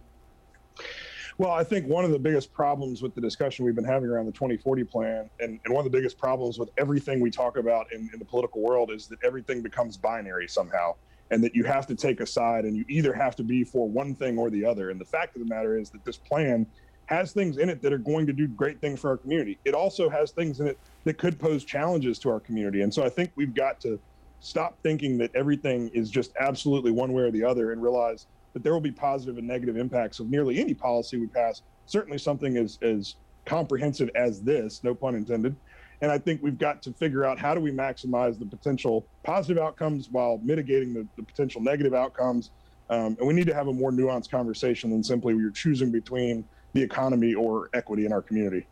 Well, 1.41 1.53
I 1.53 1.65
think 1.65 1.87
one 1.87 2.05
of 2.05 2.11
the 2.11 2.19
biggest 2.19 2.53
problems 2.53 3.01
with 3.01 3.15
the 3.15 3.21
discussion 3.23 3.65
we've 3.65 3.75
been 3.75 3.83
having 3.83 4.11
around 4.11 4.27
the 4.27 4.33
2040 4.33 4.85
plan, 4.85 5.31
and, 5.41 5.59
and 5.65 5.73
one 5.73 5.87
of 5.87 5.91
the 5.91 5.99
biggest 5.99 6.19
problems 6.19 6.59
with 6.59 6.69
everything 6.77 7.19
we 7.19 7.31
talk 7.31 7.57
about 7.57 7.91
in, 7.95 8.11
in 8.13 8.19
the 8.19 8.27
political 8.27 8.61
world, 8.61 8.91
is 8.91 9.07
that 9.07 9.19
everything 9.25 9.63
becomes 9.63 9.97
binary 9.97 10.47
somehow, 10.47 10.95
and 11.31 11.43
that 11.43 11.55
you 11.55 11.65
have 11.65 11.87
to 11.87 11.95
take 11.95 12.21
a 12.21 12.27
side 12.27 12.67
and 12.67 12.77
you 12.77 12.85
either 12.91 13.15
have 13.15 13.37
to 13.37 13.43
be 13.43 13.65
for 13.65 13.89
one 13.89 14.15
thing 14.15 14.37
or 14.37 14.51
the 14.51 14.63
other. 14.63 14.91
And 14.91 15.01
the 15.01 15.05
fact 15.07 15.35
of 15.35 15.41
the 15.41 15.49
matter 15.49 15.79
is 15.79 15.89
that 15.93 16.05
this 16.05 16.19
plan 16.19 16.67
has 17.07 17.33
things 17.33 17.57
in 17.57 17.71
it 17.71 17.81
that 17.81 17.91
are 17.95 17.97
going 17.97 18.27
to 18.27 18.35
do 18.35 18.47
great 18.47 18.79
things 18.83 19.01
for 19.01 19.09
our 19.09 19.17
community. 19.17 19.59
It 19.65 19.73
also 19.73 20.11
has 20.11 20.33
things 20.33 20.61
in 20.61 20.67
it 20.67 20.79
that 21.05 21.17
could 21.17 21.39
pose 21.39 21.65
challenges 21.65 22.19
to 22.19 22.29
our 22.29 22.41
community. 22.41 22.83
And 22.83 22.93
so 22.93 23.03
I 23.03 23.09
think 23.09 23.31
we've 23.37 23.55
got 23.55 23.81
to 23.81 23.99
stop 24.41 24.77
thinking 24.83 25.17
that 25.17 25.31
everything 25.35 25.89
is 25.95 26.11
just 26.11 26.33
absolutely 26.39 26.91
one 26.91 27.15
way 27.15 27.23
or 27.23 27.31
the 27.31 27.45
other 27.45 27.73
and 27.73 27.81
realize 27.81 28.27
that 28.53 28.63
there 28.63 28.73
will 28.73 28.81
be 28.81 28.93
positive 28.93 29.39
and 29.39 29.47
negative 29.47 29.77
impacts 29.77 30.21
of 30.21 30.31
nearly 30.31 30.59
any 30.59 30.75
policy 30.75 31.19
we 31.19 31.27
pass. 31.27 31.63
Certainly 31.87 32.19
something 32.19 32.57
as, 32.57 32.79
as 32.83 33.17
comprehensive 33.47 34.11
as 34.15 34.43
this, 34.43 34.83
no 34.85 34.95
pun 34.95 35.15
intended. 35.15 35.57
And 36.03 36.11
I 36.11 36.19
think 36.19 36.43
we've 36.43 36.59
got 36.59 36.83
to 36.83 36.93
figure 36.93 37.25
out 37.25 37.39
how 37.39 37.55
do 37.55 37.61
we 37.61 37.71
maximize 37.71 38.39
the 38.39 38.47
potential 38.47 39.07
positive 39.23 39.63
outcomes 39.63 40.09
while 40.11 40.41
mitigating 40.43 40.95
the, 40.95 41.07
the 41.17 41.23
potential 41.23 41.61
negative 41.61 41.95
outcomes. 41.95 42.51
Um, 42.89 43.17
and 43.19 43.29
we 43.29 43.35
need 43.35 43.47
to 43.47 43.55
have 43.55 43.69
a 43.69 43.73
more 43.73 43.93
nuanced 43.93 44.31
conversation 44.31 44.91
than 44.91 45.05
simply 45.05 45.35
you're 45.35 45.51
choosing 45.51 45.93
between 45.93 46.45
the 46.73 46.83
economy 46.83 47.35
or 47.35 47.69
equity 47.75 48.07
in 48.07 48.13
our 48.13 48.23
community. 48.23 48.67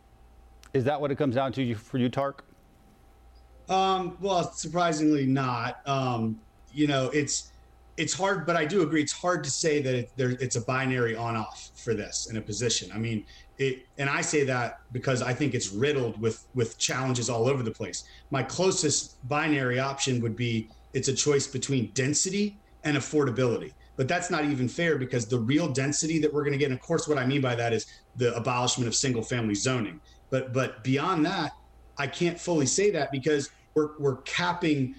Is 0.73 0.85
that 0.85 1.01
what 1.01 1.11
it 1.11 1.17
comes 1.17 1.35
down 1.35 1.53
to 1.53 1.75
for 1.75 1.99
you, 1.99 2.09
Tark? 2.09 2.45
Um, 3.69 4.17
well, 4.21 4.51
surprisingly 4.53 5.27
not. 5.27 5.87
Um, 5.87 6.41
you 6.73 6.87
know, 6.87 7.11
it's 7.11 7.53
it's 7.99 8.15
hard, 8.15 8.47
but 8.47 8.57
I 8.57 8.65
do 8.65 8.83
agree. 8.83 9.03
It's 9.03 9.13
hard 9.13 9.43
to 9.45 9.51
say 9.51 9.83
that 9.83 9.95
it, 9.95 10.11
there, 10.17 10.31
it's 10.31 10.57
a 10.57 10.61
binary 10.63 11.17
on-off 11.17 11.71
for 11.75 11.95
this 11.95 12.29
in 12.31 12.37
a 12.37 12.41
position. 12.41 12.91
I 12.93 12.99
mean, 12.99 13.27
it, 13.59 13.87
and 13.99 14.09
I 14.09 14.21
say 14.21 14.45
that 14.45 14.81
because 14.93 15.21
I 15.21 15.33
think 15.33 15.55
it's 15.55 15.73
riddled 15.73 16.21
with 16.21 16.47
with 16.55 16.79
challenges 16.79 17.29
all 17.29 17.49
over 17.49 17.63
the 17.63 17.73
place. 17.73 18.05
My 18.31 18.43
closest 18.43 19.29
binary 19.29 19.81
option 19.81 20.21
would 20.23 20.37
be 20.37 20.71
it's 20.95 21.09
a 21.09 21.15
choice 21.15 21.47
between 21.47 21.91
density 21.93 22.59
and 22.85 22.97
affordability 22.97 23.73
but 23.99 24.07
that's 24.07 24.31
not 24.31 24.45
even 24.45 24.69
fair 24.69 24.97
because 24.97 25.27
the 25.27 25.39
real 25.39 25.69
density 25.69 26.19
that 26.21 26.33
we're 26.33 26.43
going 26.43 26.53
to 26.53 26.59
get 26.59 26.71
and 26.71 26.75
of 26.75 26.81
course 26.81 27.07
what 27.07 27.19
i 27.19 27.27
mean 27.27 27.43
by 27.43 27.55
that 27.55 27.75
is 27.75 27.85
the 28.17 28.35
abolishment 28.35 28.89
of 28.89 28.95
single 28.95 29.23
family 29.23 29.55
zoning 29.55 30.01
but 30.31 30.55
but 30.55 30.83
beyond 30.83 31.27
that 31.27 31.53
i 31.99 32.07
can't 32.07 32.39
fully 32.41 32.65
say 32.65 32.91
that 32.91 33.11
because 33.13 33.51
we're, 33.75 33.91
we're 33.99 34.17
capping 34.23 34.95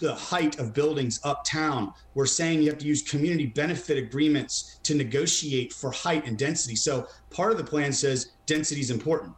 the 0.00 0.14
height 0.14 0.58
of 0.58 0.72
buildings 0.72 1.20
uptown. 1.22 1.92
We're 2.14 2.26
saying 2.26 2.62
you 2.62 2.70
have 2.70 2.78
to 2.78 2.86
use 2.86 3.02
community 3.02 3.46
benefit 3.46 3.98
agreements 3.98 4.80
to 4.84 4.94
negotiate 4.94 5.72
for 5.72 5.90
height 5.90 6.26
and 6.26 6.38
density. 6.38 6.76
So 6.76 7.06
part 7.30 7.52
of 7.52 7.58
the 7.58 7.64
plan 7.64 7.92
says 7.92 8.32
density 8.46 8.80
is 8.80 8.90
important. 8.90 9.34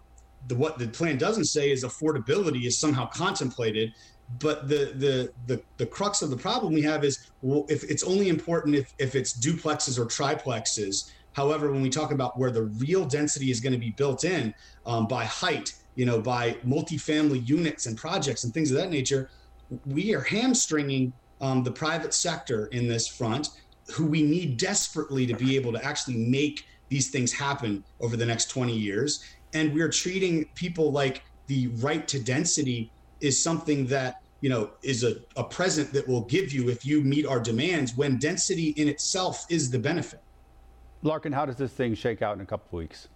The, 0.48 0.54
what 0.54 0.78
the 0.78 0.88
plan 0.88 1.18
doesn't 1.18 1.46
say 1.46 1.70
is 1.70 1.84
affordability 1.84 2.66
is 2.66 2.78
somehow 2.78 3.06
contemplated 3.06 3.92
but 4.38 4.68
the 4.68 4.92
the 4.96 5.32
the 5.46 5.62
the 5.76 5.86
crux 5.86 6.22
of 6.22 6.30
the 6.30 6.36
problem 6.36 6.72
we 6.72 6.82
have 6.82 7.04
is 7.04 7.30
well, 7.42 7.66
if 7.68 7.84
it's 7.84 8.02
only 8.02 8.28
important 8.28 8.74
if 8.74 8.94
if 8.98 9.14
it's 9.14 9.38
duplexes 9.38 9.98
or 9.98 10.06
triplexes. 10.06 11.10
However, 11.34 11.72
when 11.72 11.80
we 11.80 11.88
talk 11.88 12.12
about 12.12 12.38
where 12.38 12.50
the 12.50 12.64
real 12.64 13.06
density 13.06 13.50
is 13.50 13.58
going 13.60 13.72
to 13.72 13.78
be 13.78 13.90
built 13.90 14.24
in 14.24 14.54
um, 14.84 15.06
by 15.06 15.24
height, 15.24 15.74
you 15.94 16.04
know, 16.04 16.20
by 16.20 16.52
multifamily 16.66 17.46
units 17.48 17.86
and 17.86 17.96
projects 17.96 18.44
and 18.44 18.52
things 18.52 18.70
of 18.70 18.76
that 18.76 18.90
nature, 18.90 19.30
we 19.86 20.14
are 20.14 20.20
hamstringing 20.20 21.12
um, 21.40 21.62
the 21.62 21.70
private 21.70 22.14
sector 22.14 22.66
in 22.66 22.88
this 22.88 23.06
front, 23.06 23.50
who 23.92 24.06
we 24.06 24.22
need 24.22 24.56
desperately 24.56 25.26
to 25.26 25.34
be 25.34 25.56
able 25.56 25.72
to 25.72 25.84
actually 25.84 26.16
make 26.16 26.66
these 26.88 27.10
things 27.10 27.32
happen 27.32 27.84
over 28.00 28.16
the 28.16 28.26
next 28.26 28.46
20 28.46 28.72
years. 28.72 29.24
And 29.54 29.74
we're 29.74 29.88
treating 29.88 30.44
people 30.54 30.92
like 30.92 31.22
the 31.46 31.68
right 31.78 32.06
to 32.08 32.20
density 32.20 32.90
is 33.20 33.40
something 33.40 33.86
that 33.86 34.22
you 34.40 34.50
know 34.50 34.70
is 34.82 35.04
a, 35.04 35.16
a 35.36 35.44
present 35.44 35.92
that 35.92 36.06
will 36.06 36.24
give 36.24 36.52
you 36.52 36.68
if 36.68 36.84
you 36.84 37.00
meet 37.02 37.26
our 37.26 37.40
demands 37.40 37.96
when 37.96 38.18
density 38.18 38.70
in 38.70 38.88
itself 38.88 39.46
is 39.48 39.70
the 39.70 39.78
benefit 39.78 40.20
larken 41.04 41.32
how 41.32 41.46
does 41.46 41.56
this 41.56 41.72
thing 41.72 41.94
shake 41.94 42.22
out 42.22 42.34
in 42.34 42.40
a 42.40 42.46
couple 42.46 42.66
of 42.66 42.82
weeks 42.82 43.08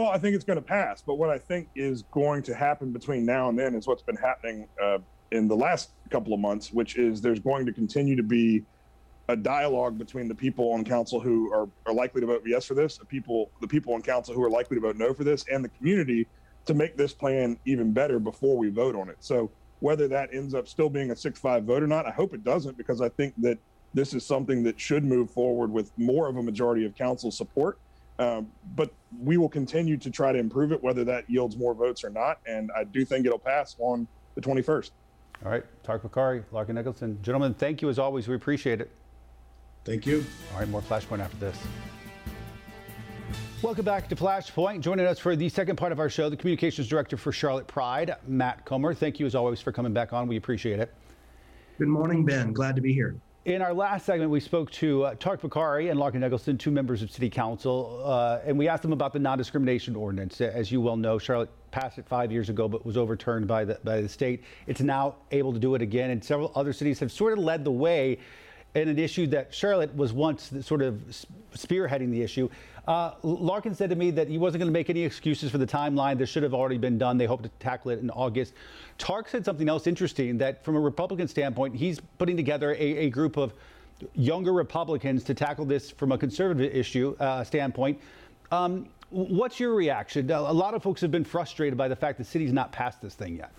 well 0.00 0.10
i 0.10 0.18
think 0.18 0.34
it's 0.34 0.44
going 0.44 0.56
to 0.56 0.62
pass 0.62 1.02
but 1.02 1.14
what 1.14 1.30
i 1.30 1.38
think 1.38 1.68
is 1.74 2.02
going 2.10 2.42
to 2.42 2.54
happen 2.54 2.92
between 2.92 3.24
now 3.24 3.48
and 3.48 3.58
then 3.58 3.74
is 3.74 3.86
what's 3.86 4.02
been 4.02 4.16
happening 4.16 4.66
uh, 4.82 4.98
in 5.32 5.46
the 5.46 5.56
last 5.56 5.90
couple 6.10 6.32
of 6.32 6.40
months 6.40 6.72
which 6.72 6.96
is 6.96 7.20
there's 7.20 7.40
going 7.40 7.66
to 7.66 7.72
continue 7.72 8.16
to 8.16 8.22
be 8.22 8.64
a 9.28 9.36
dialogue 9.36 9.96
between 9.96 10.26
the 10.26 10.34
people 10.34 10.72
on 10.72 10.84
council 10.84 11.20
who 11.20 11.52
are, 11.52 11.68
are 11.86 11.94
likely 11.94 12.20
to 12.20 12.26
vote 12.26 12.42
yes 12.46 12.64
for 12.64 12.74
this 12.74 12.98
the 12.98 13.04
people 13.04 13.50
the 13.60 13.68
people 13.68 13.94
on 13.94 14.02
council 14.02 14.34
who 14.34 14.42
are 14.42 14.50
likely 14.50 14.76
to 14.76 14.80
vote 14.80 14.96
no 14.96 15.14
for 15.14 15.24
this 15.24 15.44
and 15.52 15.64
the 15.64 15.68
community 15.68 16.26
to 16.66 16.74
make 16.74 16.96
this 16.96 17.12
plan 17.12 17.58
even 17.64 17.92
better 17.92 18.18
before 18.18 18.56
we 18.56 18.70
vote 18.70 18.94
on 18.94 19.08
it. 19.08 19.16
So 19.20 19.50
whether 19.80 20.08
that 20.08 20.30
ends 20.32 20.54
up 20.54 20.68
still 20.68 20.90
being 20.90 21.10
a 21.10 21.14
6-5 21.14 21.64
vote 21.64 21.82
or 21.82 21.86
not, 21.86 22.06
I 22.06 22.10
hope 22.10 22.34
it 22.34 22.44
doesn't 22.44 22.76
because 22.76 23.00
I 23.00 23.08
think 23.08 23.34
that 23.38 23.58
this 23.94 24.14
is 24.14 24.24
something 24.24 24.62
that 24.64 24.78
should 24.78 25.04
move 25.04 25.30
forward 25.30 25.72
with 25.72 25.90
more 25.98 26.28
of 26.28 26.36
a 26.36 26.42
majority 26.42 26.84
of 26.84 26.94
council 26.94 27.30
support. 27.30 27.78
Um, 28.20 28.48
but 28.76 28.92
we 29.18 29.38
will 29.38 29.48
continue 29.48 29.96
to 29.96 30.10
try 30.10 30.30
to 30.30 30.38
improve 30.38 30.72
it, 30.72 30.82
whether 30.82 31.04
that 31.04 31.28
yields 31.28 31.56
more 31.56 31.74
votes 31.74 32.04
or 32.04 32.10
not. 32.10 32.38
And 32.46 32.70
I 32.76 32.84
do 32.84 33.02
think 33.02 33.24
it'll 33.24 33.38
pass 33.38 33.76
on 33.78 34.06
the 34.34 34.42
21st. 34.42 34.90
All 35.42 35.50
right, 35.50 35.64
Tariq 35.82 36.02
Bokhari, 36.02 36.44
Larken 36.52 36.74
Nicholson. 36.74 37.18
Gentlemen, 37.22 37.54
thank 37.54 37.80
you 37.80 37.88
as 37.88 37.98
always. 37.98 38.28
We 38.28 38.34
appreciate 38.34 38.82
it. 38.82 38.90
Thank 39.86 40.04
you. 40.04 40.22
All 40.52 40.60
right, 40.60 40.68
more 40.68 40.82
Flashpoint 40.82 41.20
after 41.20 41.38
this. 41.38 41.56
Welcome 43.62 43.86
back 43.86 44.06
to 44.10 44.16
Flashpoint. 44.16 44.82
Joining 44.82 45.06
us 45.06 45.18
for 45.18 45.34
the 45.34 45.48
second 45.48 45.76
part 45.76 45.90
of 45.90 45.98
our 45.98 46.10
show, 46.10 46.28
the 46.28 46.36
Communications 46.36 46.88
Director 46.88 47.16
for 47.16 47.32
Charlotte 47.32 47.66
Pride, 47.66 48.16
Matt 48.26 48.66
Comer. 48.66 48.92
Thank 48.92 49.18
you 49.18 49.24
as 49.24 49.34
always 49.34 49.62
for 49.62 49.72
coming 49.72 49.94
back 49.94 50.12
on. 50.12 50.28
We 50.28 50.36
appreciate 50.36 50.78
it. 50.78 50.94
Good 51.78 51.88
morning, 51.88 52.26
Ben. 52.26 52.52
Glad 52.52 52.76
to 52.76 52.82
be 52.82 52.92
here. 52.92 53.16
In 53.46 53.62
our 53.62 53.72
last 53.72 54.04
segment, 54.04 54.30
we 54.30 54.38
spoke 54.38 54.70
to 54.72 55.04
uh, 55.04 55.14
Tariq 55.14 55.40
Bokhari 55.40 55.90
and 55.90 55.98
Larken 55.98 56.16
Nicholson, 56.16 56.58
two 56.58 56.70
members 56.70 57.00
of 57.00 57.10
City 57.10 57.30
Council, 57.30 58.02
uh, 58.04 58.40
and 58.44 58.58
we 58.58 58.68
asked 58.68 58.82
them 58.82 58.92
about 58.92 59.14
the 59.14 59.18
non-discrimination 59.18 59.96
ordinance. 59.96 60.42
As 60.42 60.70
you 60.70 60.78
well 60.82 60.98
know, 60.98 61.18
Charlotte 61.18 61.48
passed 61.70 61.96
it 61.96 62.06
five 62.06 62.30
years 62.30 62.50
ago, 62.50 62.68
but 62.68 62.84
was 62.84 62.98
overturned 62.98 63.48
by 63.48 63.64
the 63.64 63.80
by 63.82 64.02
the 64.02 64.08
state. 64.10 64.44
It's 64.66 64.82
now 64.82 65.14
able 65.30 65.54
to 65.54 65.58
do 65.58 65.74
it 65.74 65.80
again, 65.80 66.10
and 66.10 66.22
several 66.22 66.52
other 66.54 66.74
cities 66.74 67.00
have 67.00 67.10
sort 67.10 67.32
of 67.32 67.38
led 67.38 67.64
the 67.64 67.72
way 67.72 68.18
in 68.74 68.88
an 68.88 68.98
issue 68.98 69.26
that 69.28 69.52
Charlotte 69.52 69.94
was 69.96 70.12
once 70.12 70.52
sort 70.62 70.82
of 70.82 71.02
spearheading 71.54 72.10
the 72.10 72.22
issue. 72.22 72.48
Uh, 72.86 73.14
Larken 73.22 73.76
said 73.76 73.90
to 73.90 73.96
me 73.96 74.10
that 74.12 74.28
he 74.28 74.38
wasn't 74.38 74.60
going 74.60 74.68
to 74.68 74.72
make 74.72 74.90
any 74.90 75.02
excuses 75.02 75.50
for 75.50 75.58
the 75.58 75.66
timeline. 75.66 76.18
This 76.18 76.30
should 76.30 76.42
have 76.42 76.54
already 76.54 76.78
been 76.78 76.98
done. 76.98 77.18
They 77.18 77.26
hope 77.26 77.42
to 77.42 77.48
tackle 77.58 77.90
it 77.90 78.00
in 78.00 78.10
August. 78.10 78.54
Tark 78.98 79.28
said 79.28 79.44
something 79.44 79.68
else 79.68 79.86
interesting 79.86 80.38
that, 80.38 80.64
from 80.64 80.76
a 80.76 80.80
Republican 80.80 81.28
standpoint, 81.28 81.76
he's 81.76 82.00
putting 82.18 82.36
together 82.36 82.72
a, 82.72 82.78
a 82.78 83.10
group 83.10 83.36
of 83.36 83.52
younger 84.14 84.52
Republicans 84.52 85.24
to 85.24 85.34
tackle 85.34 85.64
this 85.64 85.90
from 85.90 86.12
a 86.12 86.18
conservative 86.18 86.74
issue 86.74 87.14
uh, 87.20 87.44
standpoint. 87.44 88.00
Um, 88.50 88.88
what's 89.10 89.60
your 89.60 89.74
reaction? 89.74 90.30
A 90.30 90.40
lot 90.40 90.74
of 90.74 90.82
folks 90.82 91.00
have 91.02 91.10
been 91.10 91.24
frustrated 91.24 91.76
by 91.76 91.88
the 91.88 91.96
fact 91.96 92.18
the 92.18 92.24
city's 92.24 92.52
not 92.52 92.72
passed 92.72 93.02
this 93.02 93.14
thing 93.14 93.36
yet. 93.36 93.52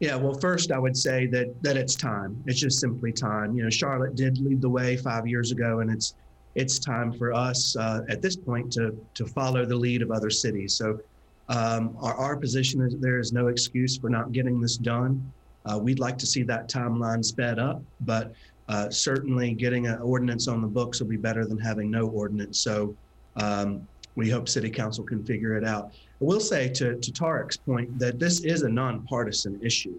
Yeah, 0.00 0.14
well, 0.14 0.34
first 0.34 0.70
I 0.70 0.78
would 0.78 0.96
say 0.96 1.26
that 1.26 1.60
that 1.62 1.76
it's 1.76 1.94
time. 1.94 2.40
It's 2.46 2.60
just 2.60 2.78
simply 2.78 3.12
time. 3.12 3.56
You 3.56 3.64
know, 3.64 3.70
Charlotte 3.70 4.14
did 4.14 4.38
lead 4.38 4.60
the 4.60 4.68
way 4.68 4.96
five 4.96 5.26
years 5.26 5.50
ago, 5.50 5.80
and 5.80 5.90
it's 5.90 6.14
it's 6.54 6.78
time 6.78 7.12
for 7.12 7.32
us 7.32 7.76
uh, 7.76 8.02
at 8.08 8.22
this 8.22 8.36
point 8.36 8.72
to 8.74 8.96
to 9.14 9.26
follow 9.26 9.64
the 9.64 9.76
lead 9.76 10.02
of 10.02 10.10
other 10.10 10.30
cities. 10.30 10.74
So 10.74 11.00
um, 11.48 11.96
our, 12.00 12.14
our 12.14 12.36
position 12.36 12.80
is 12.82 12.96
there 13.00 13.18
is 13.18 13.32
no 13.32 13.48
excuse 13.48 13.98
for 13.98 14.08
not 14.08 14.32
getting 14.32 14.60
this 14.60 14.76
done. 14.76 15.32
Uh, 15.66 15.78
we'd 15.78 15.98
like 15.98 16.16
to 16.18 16.26
see 16.26 16.42
that 16.44 16.68
timeline 16.68 17.24
sped 17.24 17.58
up, 17.58 17.82
but 18.02 18.32
uh, 18.68 18.88
certainly 18.90 19.54
getting 19.54 19.86
an 19.86 20.00
ordinance 20.00 20.46
on 20.46 20.60
the 20.60 20.68
books 20.68 21.00
will 21.00 21.08
be 21.08 21.16
better 21.16 21.46
than 21.46 21.58
having 21.58 21.90
no 21.90 22.06
ordinance. 22.08 22.60
So 22.60 22.94
um, 23.36 23.86
we 24.18 24.28
hope 24.28 24.48
City 24.48 24.68
Council 24.68 25.04
can 25.04 25.24
figure 25.24 25.56
it 25.56 25.64
out. 25.64 25.92
I 26.20 26.24
will 26.24 26.40
say 26.40 26.68
to, 26.70 26.96
to 26.96 27.12
Tariq's 27.12 27.56
point 27.56 28.00
that 28.00 28.18
this 28.18 28.40
is 28.40 28.62
a 28.62 28.68
nonpartisan 28.68 29.60
issue. 29.62 29.94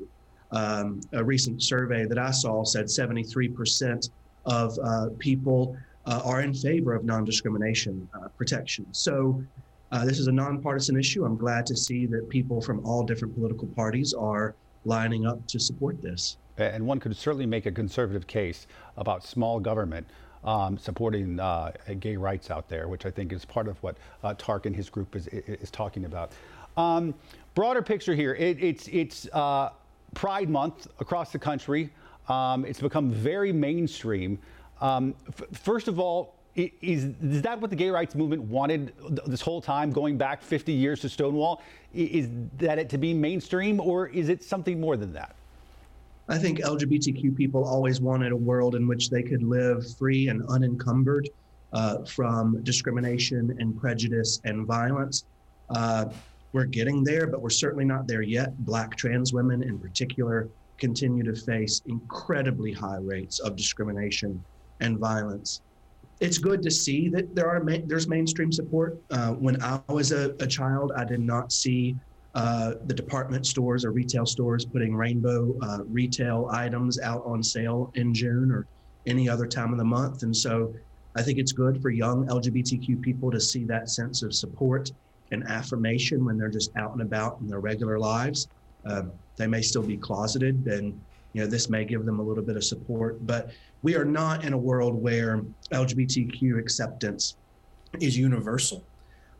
Um, 0.51 0.99
a 1.13 1.23
recent 1.23 1.63
survey 1.63 2.05
that 2.05 2.19
I 2.19 2.31
saw 2.31 2.65
said 2.65 2.87
73% 2.87 4.09
of 4.45 4.77
uh, 4.83 5.07
people 5.19 5.77
uh, 6.05 6.21
are 6.25 6.41
in 6.41 6.53
favor 6.53 6.93
of 6.93 7.05
non 7.05 7.23
discrimination 7.23 8.09
uh, 8.13 8.27
protection. 8.37 8.85
So 8.91 9.41
uh, 9.93 10.03
this 10.03 10.19
is 10.19 10.27
a 10.27 10.33
nonpartisan 10.33 10.99
issue. 10.99 11.23
I'm 11.23 11.37
glad 11.37 11.65
to 11.67 11.77
see 11.77 12.05
that 12.07 12.27
people 12.27 12.59
from 12.59 12.85
all 12.85 13.03
different 13.03 13.33
political 13.35 13.69
parties 13.69 14.13
are 14.13 14.53
lining 14.83 15.27
up 15.27 15.47
to 15.47 15.59
support 15.61 16.01
this. 16.01 16.35
And 16.57 16.85
one 16.85 16.99
could 16.99 17.15
certainly 17.15 17.45
make 17.45 17.67
a 17.67 17.71
conservative 17.71 18.27
case 18.27 18.67
about 18.97 19.23
small 19.23 19.61
government 19.61 20.07
um, 20.43 20.77
supporting 20.77 21.39
uh, 21.39 21.71
gay 21.99 22.15
rights 22.15 22.49
out 22.51 22.69
there, 22.69 22.87
which 22.87 23.05
I 23.05 23.11
think 23.11 23.33
is 23.33 23.45
part 23.45 23.67
of 23.67 23.81
what 23.83 23.97
uh, 24.23 24.33
Tariq 24.35 24.65
and 24.65 24.75
his 24.75 24.89
group 24.89 25.15
is, 25.15 25.27
is 25.27 25.71
talking 25.71 26.05
about. 26.05 26.31
Um, 26.77 27.13
broader 27.55 27.81
picture 27.81 28.15
here, 28.15 28.35
it, 28.35 28.61
it's, 28.61 28.87
it's 28.87 29.27
uh, 29.33 29.69
Pride 30.13 30.49
Month 30.49 30.87
across 30.99 31.31
the 31.31 31.39
country. 31.39 31.89
Um, 32.27 32.65
it's 32.65 32.79
become 32.79 33.11
very 33.11 33.51
mainstream. 33.51 34.39
Um, 34.81 35.15
first 35.51 35.87
of 35.87 35.99
all, 35.99 36.35
is, 36.55 37.13
is 37.21 37.41
that 37.43 37.59
what 37.59 37.69
the 37.69 37.75
gay 37.75 37.89
rights 37.89 38.15
movement 38.15 38.41
wanted 38.43 38.93
this 39.25 39.41
whole 39.41 39.61
time, 39.61 39.91
going 39.91 40.17
back 40.17 40.41
50 40.41 40.71
years 40.71 41.01
to 41.01 41.09
Stonewall? 41.09 41.61
Is 41.93 42.29
that 42.57 42.79
it 42.79 42.89
to 42.89 42.97
be 42.97 43.13
mainstream, 43.13 43.79
or 43.79 44.07
is 44.07 44.29
it 44.29 44.43
something 44.43 44.79
more 44.79 44.97
than 44.97 45.13
that? 45.13 45.35
I 46.29 46.37
think 46.37 46.59
LGBTQ 46.59 47.35
people 47.35 47.65
always 47.65 48.01
wanted 48.01 48.31
a 48.31 48.37
world 48.37 48.75
in 48.75 48.87
which 48.87 49.09
they 49.09 49.23
could 49.23 49.41
live 49.41 49.83
free 49.97 50.27
and 50.27 50.43
unencumbered 50.47 51.27
uh, 51.73 52.05
from 52.05 52.61
discrimination 52.63 53.55
and 53.59 53.75
prejudice 53.75 54.39
and 54.45 54.67
violence. 54.67 55.25
Uh, 55.71 56.05
we're 56.53 56.65
getting 56.65 57.03
there, 57.03 57.25
but 57.25 57.41
we're 57.41 57.49
certainly 57.49 57.85
not 57.85 58.07
there 58.07 58.21
yet. 58.21 58.55
Black 58.59 58.95
trans 58.95 59.33
women, 59.33 59.63
in 59.63 59.79
particular, 59.79 60.47
continue 60.77 61.23
to 61.23 61.33
face 61.33 61.81
incredibly 61.87 62.71
high 62.71 62.97
rates 62.97 63.39
of 63.39 63.55
discrimination 63.55 64.43
and 64.81 64.99
violence. 64.99 65.61
It's 66.19 66.37
good 66.37 66.61
to 66.61 66.69
see 66.69 67.09
that 67.09 67.33
there 67.33 67.49
are 67.49 67.63
ma- 67.63 67.85
there's 67.85 68.07
mainstream 68.07 68.51
support. 68.51 68.99
Uh, 69.09 69.31
when 69.31 69.61
I 69.63 69.79
was 69.87 70.11
a, 70.11 70.35
a 70.39 70.47
child, 70.47 70.91
I 70.95 71.05
did 71.05 71.21
not 71.21 71.51
see 71.51 71.95
uh, 72.35 72.73
the 72.85 72.93
department 72.93 73.45
stores 73.45 73.83
or 73.83 73.91
retail 73.91 74.25
stores 74.25 74.65
putting 74.65 74.95
rainbow 74.95 75.57
uh, 75.61 75.79
retail 75.85 76.47
items 76.51 76.99
out 76.99 77.23
on 77.25 77.41
sale 77.41 77.91
in 77.95 78.13
June 78.13 78.51
or 78.51 78.67
any 79.07 79.27
other 79.27 79.47
time 79.47 79.71
of 79.71 79.79
the 79.79 79.85
month. 79.85 80.23
And 80.23 80.35
so 80.35 80.73
I 81.15 81.23
think 81.23 81.39
it's 81.39 81.51
good 81.51 81.81
for 81.81 81.89
young 81.89 82.27
LGBTQ 82.27 83.01
people 83.01 83.31
to 83.31 83.39
see 83.39 83.63
that 83.65 83.89
sense 83.89 84.21
of 84.21 84.33
support 84.33 84.91
and 85.31 85.43
affirmation 85.47 86.23
when 86.23 86.37
they're 86.37 86.49
just 86.49 86.75
out 86.77 86.93
and 86.93 87.01
about 87.01 87.39
in 87.41 87.47
their 87.47 87.59
regular 87.59 87.97
lives. 87.97 88.47
Uh, 88.85 89.03
they 89.35 89.47
may 89.47 89.61
still 89.61 89.83
be 89.83 89.97
closeted, 89.97 90.67
and 90.67 90.99
you 91.33 91.41
know 91.41 91.47
this 91.47 91.69
may 91.69 91.85
give 91.85 92.05
them 92.05 92.19
a 92.19 92.23
little 92.23 92.43
bit 92.43 92.55
of 92.55 92.63
support. 92.63 93.25
But 93.25 93.51
we 93.81 93.95
are 93.95 94.05
not 94.05 94.43
in 94.43 94.53
a 94.53 94.57
world 94.57 94.95
where 94.95 95.43
LGBTQ 95.71 96.59
acceptance 96.59 97.35
is 97.99 98.17
universal. 98.17 98.83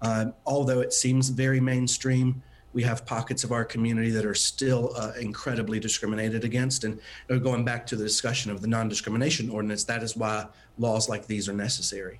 Uh, 0.01 0.27
although 0.45 0.79
it 0.79 0.93
seems 0.93 1.29
very 1.29 1.59
mainstream, 1.59 2.41
we 2.73 2.83
have 2.83 3.05
pockets 3.05 3.43
of 3.43 3.51
our 3.51 3.65
community 3.65 4.11
that 4.11 4.25
are 4.25 4.35
still 4.35 4.93
uh, 4.95 5.11
incredibly 5.19 5.79
discriminated 5.79 6.43
against. 6.43 6.83
And 6.83 6.99
uh, 7.29 7.37
going 7.37 7.65
back 7.65 7.85
to 7.87 7.95
the 7.95 8.03
discussion 8.03 8.51
of 8.51 8.61
the 8.61 8.67
non 8.67 8.87
discrimination 8.89 9.49
ordinance, 9.49 9.83
that 9.85 10.03
is 10.03 10.15
why 10.15 10.47
laws 10.77 11.09
like 11.09 11.27
these 11.27 11.49
are 11.49 11.53
necessary. 11.53 12.19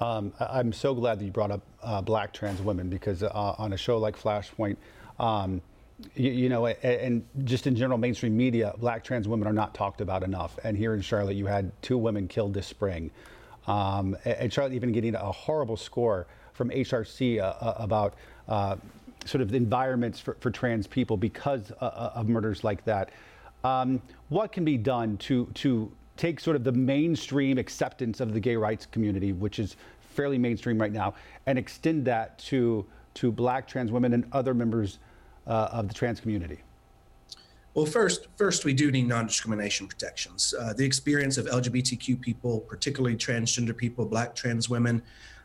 Um, 0.00 0.32
I'm 0.38 0.72
so 0.72 0.94
glad 0.94 1.18
that 1.18 1.24
you 1.24 1.30
brought 1.30 1.50
up 1.50 1.62
uh, 1.82 2.00
black 2.00 2.32
trans 2.32 2.62
women 2.62 2.88
because 2.88 3.22
uh, 3.22 3.28
on 3.58 3.72
a 3.74 3.76
show 3.76 3.98
like 3.98 4.18
Flashpoint, 4.18 4.76
um, 5.18 5.60
you, 6.14 6.30
you, 6.30 6.48
know, 6.48 6.66
and 6.66 7.22
just 7.44 7.66
in 7.66 7.76
general 7.76 7.98
mainstream 7.98 8.34
media, 8.34 8.74
black 8.78 9.04
trans 9.04 9.28
women 9.28 9.46
are 9.46 9.52
not 9.52 9.74
talked 9.74 10.00
about 10.00 10.22
enough. 10.22 10.58
And 10.64 10.76
here 10.76 10.94
in 10.94 11.02
Charlotte, 11.02 11.36
you 11.36 11.44
had 11.46 11.70
two 11.82 11.98
women 11.98 12.28
killed 12.28 12.54
this 12.54 12.66
spring. 12.66 13.10
Um, 13.66 14.16
and 14.24 14.50
Charlotte 14.50 14.72
even 14.72 14.92
getting 14.92 15.14
a 15.14 15.32
horrible 15.32 15.76
score 15.76 16.26
from 16.54 16.70
HRC 16.70 17.38
uh, 17.38 17.42
uh, 17.42 17.74
about 17.78 18.14
sort 19.24 19.42
of 19.42 19.54
environments 19.54 20.18
for, 20.18 20.36
for 20.40 20.50
trans 20.50 20.86
people 20.86 21.16
because 21.16 21.72
uh, 21.80 21.84
uh, 21.84 22.12
of 22.14 22.28
murders 22.28 22.64
like 22.64 22.84
that. 22.84 23.10
Um, 23.64 24.00
what 24.28 24.52
can 24.52 24.64
be 24.64 24.76
done 24.76 25.16
to 25.18 25.46
to 25.54 25.90
take 26.16 26.40
sort 26.40 26.56
of 26.56 26.64
the 26.64 26.72
mainstream 26.72 27.58
acceptance 27.58 28.20
of 28.20 28.32
the 28.32 28.40
gay 28.40 28.56
rights 28.56 28.86
community, 28.86 29.32
which 29.32 29.58
is 29.58 29.76
fairly 30.00 30.38
mainstream 30.38 30.80
right 30.80 30.92
now, 30.92 31.14
and 31.46 31.58
extend 31.58 32.04
that 32.06 32.38
to 32.38 32.86
to 33.14 33.30
Black 33.32 33.66
trans 33.66 33.90
women 33.90 34.12
and 34.12 34.24
other 34.32 34.54
members 34.54 34.98
uh, 35.46 35.68
of 35.72 35.88
the 35.88 35.94
trans 35.94 36.20
community? 36.20 36.58
Well, 37.74 37.86
first, 37.86 38.26
first 38.36 38.64
we 38.64 38.72
do 38.72 38.90
need 38.90 39.06
non-discrimination 39.06 39.86
protections. 39.86 40.54
Uh, 40.58 40.72
the 40.72 40.84
experience 40.84 41.38
of 41.38 41.46
LGBTQ 41.46 42.20
people, 42.20 42.60
particularly 42.60 43.16
transgender 43.16 43.76
people, 43.76 44.04
Black 44.04 44.34
trans 44.34 44.68
women, 44.68 45.02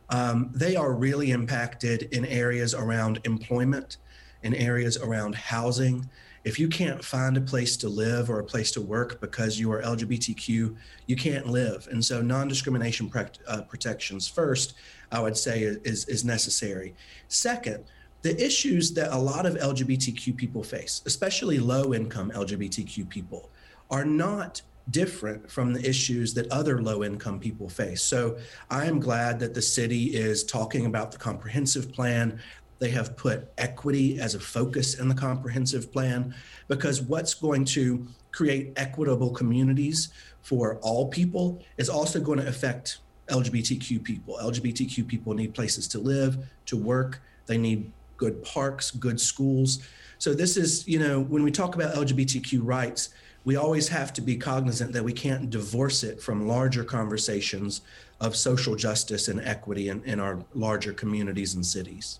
um, 0.09 0.51
they 0.53 0.75
are 0.75 0.93
really 0.93 1.31
impacted 1.31 2.03
in 2.11 2.25
areas 2.25 2.73
around 2.73 3.19
employment, 3.23 3.97
in 4.43 4.53
areas 4.53 4.97
around 4.97 5.35
housing. 5.35 6.09
If 6.43 6.59
you 6.59 6.67
can't 6.67 7.03
find 7.03 7.37
a 7.37 7.41
place 7.41 7.75
to 7.77 7.89
live 7.89 8.29
or 8.29 8.39
a 8.39 8.43
place 8.43 8.71
to 8.73 8.81
work 8.81 9.19
because 9.19 9.59
you 9.59 9.71
are 9.71 9.81
LGBTQ, 9.81 10.75
you 11.07 11.15
can't 11.15 11.47
live. 11.47 11.87
And 11.89 12.05
so, 12.05 12.21
non-discrimination 12.21 13.11
uh, 13.47 13.61
protections 13.63 14.27
first, 14.27 14.75
I 15.11 15.19
would 15.19 15.35
say, 15.35 15.61
is 15.61 16.05
is 16.05 16.23
necessary. 16.23 16.93
Second, 17.27 17.85
the 18.21 18.43
issues 18.43 18.93
that 18.93 19.11
a 19.11 19.17
lot 19.17 19.45
of 19.45 19.55
LGBTQ 19.55 20.37
people 20.37 20.63
face, 20.63 21.01
especially 21.05 21.59
low-income 21.59 22.31
LGBTQ 22.35 23.09
people, 23.09 23.49
are 23.89 24.05
not 24.05 24.61
different 24.91 25.49
from 25.49 25.73
the 25.73 25.87
issues 25.87 26.33
that 26.33 26.51
other 26.51 26.81
low 26.81 27.03
income 27.03 27.39
people 27.39 27.67
face. 27.69 28.01
So 28.01 28.37
I 28.69 28.85
am 28.85 28.99
glad 28.99 29.39
that 29.39 29.53
the 29.53 29.61
city 29.61 30.15
is 30.15 30.43
talking 30.43 30.85
about 30.85 31.11
the 31.11 31.17
comprehensive 31.17 31.91
plan. 31.91 32.39
They 32.79 32.89
have 32.89 33.17
put 33.17 33.51
equity 33.57 34.19
as 34.19 34.35
a 34.35 34.39
focus 34.39 34.99
in 34.99 35.07
the 35.07 35.15
comprehensive 35.15 35.91
plan 35.91 36.35
because 36.67 37.01
what's 37.01 37.33
going 37.33 37.65
to 37.65 38.05
create 38.31 38.73
equitable 38.75 39.31
communities 39.31 40.09
for 40.41 40.77
all 40.81 41.07
people 41.07 41.63
is 41.77 41.89
also 41.89 42.19
going 42.19 42.39
to 42.39 42.47
affect 42.47 42.99
LGBTQ 43.27 44.03
people. 44.03 44.37
LGBTQ 44.41 45.07
people 45.07 45.33
need 45.33 45.53
places 45.53 45.87
to 45.87 45.99
live, 45.99 46.37
to 46.67 46.77
work, 46.77 47.21
they 47.47 47.57
need 47.57 47.91
good 48.17 48.43
parks, 48.43 48.91
good 48.91 49.19
schools. 49.19 49.87
So, 50.17 50.33
this 50.33 50.57
is, 50.57 50.87
you 50.87 50.99
know, 50.99 51.19
when 51.19 51.43
we 51.43 51.51
talk 51.51 51.75
about 51.75 51.95
LGBTQ 51.95 52.59
rights, 52.61 53.09
we 53.45 53.55
always 53.55 53.87
have 53.87 54.11
to 54.11 54.21
be 54.21 54.35
cognizant 54.35 54.91
that 54.91 55.03
we 55.03 55.13
can't 55.13 55.51
divorce 55.51 56.03
it 56.03 56.21
from 56.21 56.47
larger 56.47 56.83
conversations 56.83 57.81
of 58.19 58.35
social 58.35 58.75
justice 58.75 59.27
and 59.27 59.39
equity 59.39 59.89
in, 59.89 60.03
in 60.03 60.19
our 60.19 60.39
larger 60.55 60.91
communities 60.91 61.53
and 61.53 61.63
cities. 61.63 62.19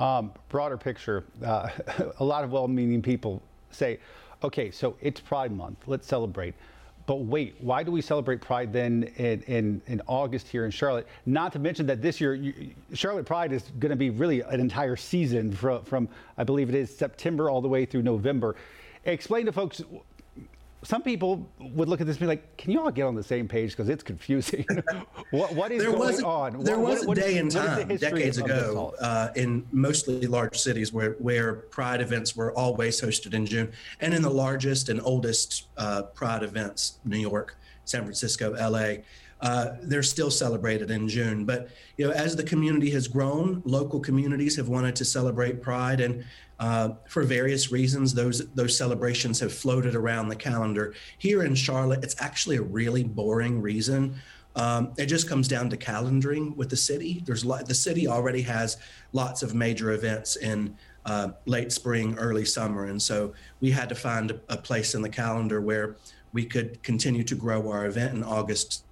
Um, 0.00 0.32
broader 0.48 0.76
picture, 0.76 1.24
uh, 1.44 1.68
a 2.18 2.24
lot 2.24 2.44
of 2.44 2.52
well 2.52 2.66
meaning 2.66 3.00
people 3.00 3.40
say, 3.70 4.00
okay, 4.42 4.70
so 4.70 4.96
it's 5.00 5.20
Pride 5.20 5.52
Month, 5.52 5.78
let's 5.86 6.06
celebrate. 6.06 6.54
But 7.06 7.20
wait, 7.20 7.56
why 7.60 7.82
do 7.84 7.90
we 7.90 8.02
celebrate 8.02 8.40
Pride 8.40 8.70
then 8.70 9.04
in, 9.16 9.40
in, 9.42 9.80
in 9.86 10.02
August 10.06 10.46
here 10.46 10.66
in 10.66 10.70
Charlotte? 10.70 11.06
Not 11.24 11.52
to 11.52 11.58
mention 11.58 11.86
that 11.86 12.02
this 12.02 12.20
year, 12.20 12.34
you, 12.34 12.74
Charlotte 12.92 13.24
Pride 13.24 13.52
is 13.52 13.62
going 13.78 13.90
to 13.90 13.96
be 13.96 14.10
really 14.10 14.42
an 14.42 14.60
entire 14.60 14.96
season 14.96 15.50
from, 15.52 15.82
from, 15.84 16.08
I 16.36 16.44
believe 16.44 16.68
it 16.68 16.74
is 16.74 16.94
September 16.94 17.48
all 17.48 17.62
the 17.62 17.68
way 17.68 17.86
through 17.86 18.02
November. 18.02 18.56
Explain 19.06 19.46
to 19.46 19.52
folks 19.52 19.82
some 20.82 21.02
people 21.02 21.48
would 21.58 21.88
look 21.88 22.00
at 22.00 22.06
this 22.06 22.16
and 22.16 22.20
be 22.20 22.26
like, 22.26 22.56
"Can 22.56 22.70
you 22.70 22.80
all 22.80 22.90
get 22.90 23.02
on 23.02 23.14
the 23.14 23.22
same 23.22 23.48
page? 23.48 23.70
Because 23.70 23.88
it's 23.88 24.02
confusing. 24.02 24.64
what, 25.30 25.52
what 25.54 25.72
is 25.72 25.82
there 25.82 25.90
going 25.90 26.00
was, 26.00 26.22
on? 26.22 26.62
There 26.62 26.78
what, 26.78 26.98
was 26.98 27.06
what, 27.06 27.18
a 27.18 27.20
day 27.20 27.38
in 27.38 27.48
time 27.48 27.88
decades 27.96 28.38
ago 28.38 28.94
uh, 29.00 29.30
in 29.34 29.66
mostly 29.72 30.26
large 30.26 30.56
cities 30.56 30.92
where 30.92 31.12
where 31.14 31.54
Pride 31.54 32.00
events 32.00 32.36
were 32.36 32.52
always 32.52 33.00
hosted 33.00 33.34
in 33.34 33.44
June, 33.44 33.72
and 34.00 34.14
in 34.14 34.22
the 34.22 34.30
largest 34.30 34.88
and 34.88 35.00
oldest 35.02 35.66
uh, 35.76 36.02
Pride 36.02 36.44
events, 36.44 36.98
New 37.04 37.18
York, 37.18 37.56
San 37.84 38.02
Francisco, 38.02 38.52
L.A. 38.54 39.02
Uh, 39.40 39.76
they're 39.82 40.02
still 40.02 40.30
celebrated 40.30 40.90
in 40.90 41.08
June. 41.08 41.44
But 41.44 41.68
you 41.96 42.06
know, 42.06 42.12
as 42.12 42.34
the 42.34 42.42
community 42.42 42.90
has 42.90 43.06
grown, 43.06 43.62
local 43.64 44.00
communities 44.00 44.56
have 44.56 44.68
wanted 44.68 44.96
to 44.96 45.04
celebrate 45.04 45.62
Pride, 45.62 46.00
and 46.00 46.24
uh, 46.58 46.90
for 47.08 47.22
various 47.22 47.70
reasons, 47.70 48.14
those 48.14 48.48
those 48.54 48.76
celebrations 48.76 49.38
have 49.40 49.52
floated 49.52 49.94
around 49.94 50.28
the 50.28 50.36
calendar. 50.36 50.94
Here 51.18 51.44
in 51.44 51.54
Charlotte, 51.54 52.02
it's 52.02 52.16
actually 52.20 52.56
a 52.56 52.62
really 52.62 53.04
boring 53.04 53.60
reason. 53.62 54.16
Um, 54.56 54.92
it 54.98 55.06
just 55.06 55.28
comes 55.28 55.46
down 55.46 55.70
to 55.70 55.76
calendaring 55.76 56.56
with 56.56 56.68
the 56.68 56.76
city. 56.76 57.22
There's 57.24 57.42
the 57.42 57.74
city 57.74 58.08
already 58.08 58.42
has 58.42 58.78
lots 59.12 59.44
of 59.44 59.54
major 59.54 59.92
events 59.92 60.34
in 60.34 60.76
uh, 61.06 61.28
late 61.46 61.70
spring, 61.70 62.16
early 62.18 62.44
summer, 62.44 62.86
and 62.86 63.00
so 63.00 63.34
we 63.60 63.70
had 63.70 63.88
to 63.88 63.94
find 63.94 64.32
a, 64.32 64.40
a 64.48 64.56
place 64.56 64.96
in 64.96 65.02
the 65.02 65.08
calendar 65.08 65.60
where 65.60 65.96
we 66.32 66.44
could 66.44 66.82
continue 66.82 67.22
to 67.22 67.34
grow 67.36 67.70
our 67.70 67.86
event 67.86 68.14
in 68.14 68.24
August 68.24 68.84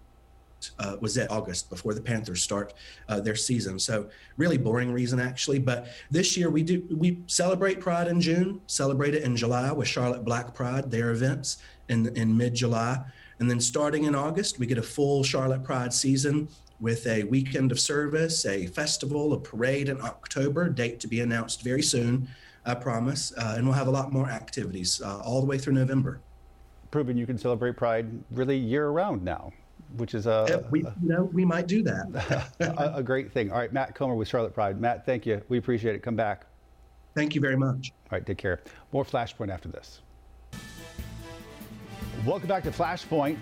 uh, 0.78 0.96
was 1.00 1.14
that 1.14 1.30
August 1.30 1.70
before 1.70 1.94
the 1.94 2.00
Panthers 2.00 2.42
start 2.42 2.74
uh, 3.08 3.20
their 3.20 3.36
season. 3.36 3.78
So 3.78 4.08
really 4.36 4.58
boring 4.58 4.92
reason 4.92 5.20
actually. 5.20 5.58
But 5.58 5.88
this 6.10 6.36
year 6.36 6.50
we 6.50 6.62
do 6.62 6.86
we 6.90 7.22
celebrate 7.26 7.80
Pride 7.80 8.08
in 8.08 8.20
June, 8.20 8.60
celebrate 8.66 9.14
it 9.14 9.22
in 9.22 9.36
July 9.36 9.72
with 9.72 9.88
Charlotte 9.88 10.24
Black 10.24 10.54
Pride, 10.54 10.90
their 10.90 11.10
events 11.10 11.58
in 11.88 12.14
in 12.16 12.36
mid 12.36 12.54
July, 12.54 13.04
and 13.38 13.50
then 13.50 13.60
starting 13.60 14.04
in 14.04 14.14
August 14.14 14.58
we 14.58 14.66
get 14.66 14.78
a 14.78 14.82
full 14.82 15.22
Charlotte 15.22 15.64
Pride 15.64 15.92
season 15.92 16.48
with 16.78 17.06
a 17.06 17.24
weekend 17.24 17.72
of 17.72 17.80
service, 17.80 18.44
a 18.44 18.66
festival, 18.66 19.32
a 19.32 19.40
parade 19.40 19.88
in 19.88 19.98
October, 20.02 20.68
date 20.68 21.00
to 21.00 21.08
be 21.08 21.20
announced 21.20 21.62
very 21.62 21.80
soon, 21.82 22.28
I 22.66 22.74
promise, 22.74 23.32
uh, 23.38 23.54
and 23.56 23.64
we'll 23.64 23.74
have 23.76 23.86
a 23.86 23.90
lot 23.90 24.12
more 24.12 24.28
activities 24.28 25.00
uh, 25.00 25.22
all 25.24 25.40
the 25.40 25.46
way 25.46 25.56
through 25.56 25.72
November. 25.72 26.20
Proven 26.90 27.16
you 27.16 27.24
can 27.24 27.38
celebrate 27.38 27.78
Pride 27.78 28.06
really 28.30 28.58
year 28.58 28.90
round 28.90 29.22
now 29.22 29.54
which 29.96 30.14
is 30.14 30.26
uh, 30.26 30.46
a 30.48 30.50
yeah, 30.50 30.68
we 30.70 30.80
you 30.80 30.92
know 31.02 31.24
we 31.32 31.44
might 31.44 31.66
do 31.66 31.82
that. 31.82 32.50
a, 32.60 32.96
a, 32.96 33.02
great 33.02 33.32
thing. 33.32 33.50
All 33.50 33.58
right, 33.58 33.72
Matt 33.72 33.94
Comer 33.94 34.14
with 34.14 34.28
Charlotte 34.28 34.54
Pride. 34.54 34.80
Matt, 34.80 35.06
thank 35.06 35.26
you. 35.26 35.42
We 35.48 35.58
appreciate 35.58 35.94
it. 35.94 36.02
Come 36.02 36.16
back. 36.16 36.46
Thank 37.14 37.34
you 37.34 37.40
very 37.40 37.56
much. 37.56 37.92
All 38.10 38.18
right, 38.18 38.26
take 38.26 38.38
care. 38.38 38.60
More 38.92 39.04
Flashpoint 39.04 39.50
after 39.50 39.68
this. 39.68 40.02
Welcome 42.26 42.48
back 42.48 42.64
to 42.64 42.70
Flashpoint. 42.70 43.38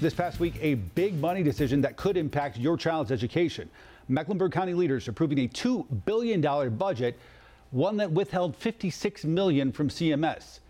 This 0.00 0.14
past 0.14 0.40
week, 0.40 0.54
a 0.60 0.74
big 0.74 1.14
money 1.20 1.42
decision 1.42 1.80
that 1.82 1.96
could 1.96 2.16
impact 2.16 2.58
your 2.58 2.76
child's 2.76 3.12
education. 3.12 3.70
Mecklenburg 4.08 4.52
County 4.52 4.74
leaders 4.74 5.08
approving 5.08 5.38
a 5.40 5.48
$2 5.48 5.86
billion 6.04 6.40
budget, 6.76 7.18
one 7.70 7.96
that 7.98 8.10
withheld 8.10 8.56
56 8.56 9.24
million 9.24 9.72
from 9.72 9.88
CMS. 9.88 10.60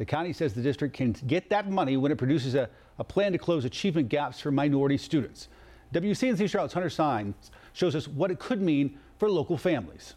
The 0.00 0.06
county 0.06 0.32
says 0.32 0.54
the 0.54 0.62
district 0.62 0.96
can 0.96 1.12
get 1.26 1.50
that 1.50 1.70
money 1.70 1.98
when 1.98 2.10
it 2.10 2.16
produces 2.16 2.54
a 2.54 2.70
a 3.00 3.04
plan 3.04 3.32
to 3.32 3.38
close 3.38 3.64
achievement 3.64 4.10
gaps 4.10 4.38
for 4.40 4.52
minority 4.52 4.98
students. 4.98 5.48
WCNC 5.94 6.48
Charlotte's 6.50 6.74
Hunter 6.74 6.90
Saenz 6.90 7.34
shows 7.72 7.96
us 7.96 8.06
what 8.06 8.30
it 8.30 8.38
could 8.38 8.60
mean 8.60 8.98
for 9.18 9.28
local 9.28 9.56
families. 9.56 10.14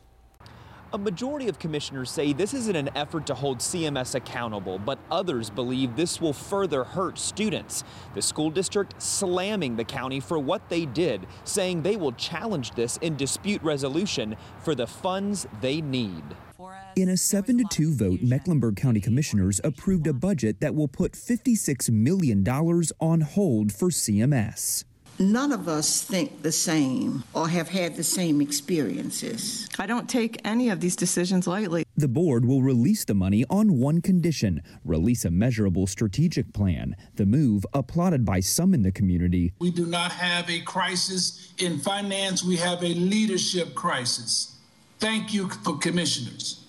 A 0.91 0.98
majority 0.98 1.48
of 1.48 1.58
commissioners 1.58 2.12
say 2.12 2.34
this 2.34 2.54
isn't 2.54 2.76
an 2.76 2.89
effort 2.93 3.26
to 3.28 3.34
hold 3.34 3.60
CMS 3.60 4.15
accountable, 4.15 4.78
but 4.78 5.00
others 5.10 5.50
believe 5.50 5.96
this 5.96 6.19
will 6.19 6.34
further 6.34 6.84
hurt 6.84 7.17
students. 7.17 7.86
The 8.13 8.22
school 8.22 8.52
district 8.52 9.02
slamming 9.02 9.78
the 9.78 9.86
county 9.86 10.19
for 10.19 10.38
what 10.38 10.67
they 10.69 10.86
did, 10.86 11.26
saying 11.46 11.82
they 11.82 11.96
will 11.96 12.12
challenge 12.12 12.72
this 12.72 12.98
in 12.98 13.15
dispute 13.15 13.63
resolution 13.63 14.36
for 14.62 14.76
the 14.76 14.86
funds 14.86 15.48
they 15.62 15.80
need. 15.82 16.24
In 16.96 17.10
a 17.10 17.18
7 17.18 17.58
to 17.58 17.64
2 17.72 17.96
vote, 17.96 18.22
Mecklenburg 18.22 18.76
County 18.76 19.00
Commissioners 19.00 19.60
approved 19.64 20.06
a 20.06 20.14
budget 20.14 20.60
that 20.60 20.76
will 20.76 20.88
put 20.88 21.14
$56 21.14 21.90
million 21.90 22.48
on 22.48 23.22
hold 23.22 23.74
for 23.74 23.90
CMS. 23.90 24.84
None 25.18 25.52
of 25.52 25.68
us 25.68 26.04
think 26.04 26.44
the 26.44 26.52
same 26.52 27.24
or 27.34 27.48
have 27.48 27.70
had 27.70 27.96
the 27.96 28.04
same 28.04 28.42
experiences. 28.42 29.68
I 29.80 29.88
don't 29.88 30.08
take 30.08 30.40
any 30.46 30.70
of 30.70 30.82
these 30.82 30.96
decisions 30.96 31.48
lightly. 31.48 31.84
The 31.98 32.08
board 32.08 32.46
will 32.46 32.62
release 32.62 33.06
the 33.06 33.16
money 33.16 33.44
on 33.50 33.80
one 33.80 34.00
condition 34.02 34.62
release 34.86 35.26
a 35.26 35.32
measurable 35.32 35.88
strategic 35.88 36.54
plan. 36.54 36.96
The 37.16 37.26
move, 37.26 37.66
applauded 37.74 38.24
by 38.24 38.40
some 38.40 38.74
in 38.76 38.84
the 38.84 38.92
community. 38.92 39.54
We 39.58 39.72
do 39.72 39.88
not 39.88 40.12
have 40.12 40.48
a 40.48 40.62
crisis 40.62 41.54
in 41.58 41.80
finance, 41.80 42.44
we 42.44 42.58
have 42.58 42.84
a 42.84 42.94
leadership 42.94 43.74
crisis. 43.74 44.58
Thank 45.00 45.34
you 45.34 45.50
for 45.50 45.78
commissioners 45.78 46.62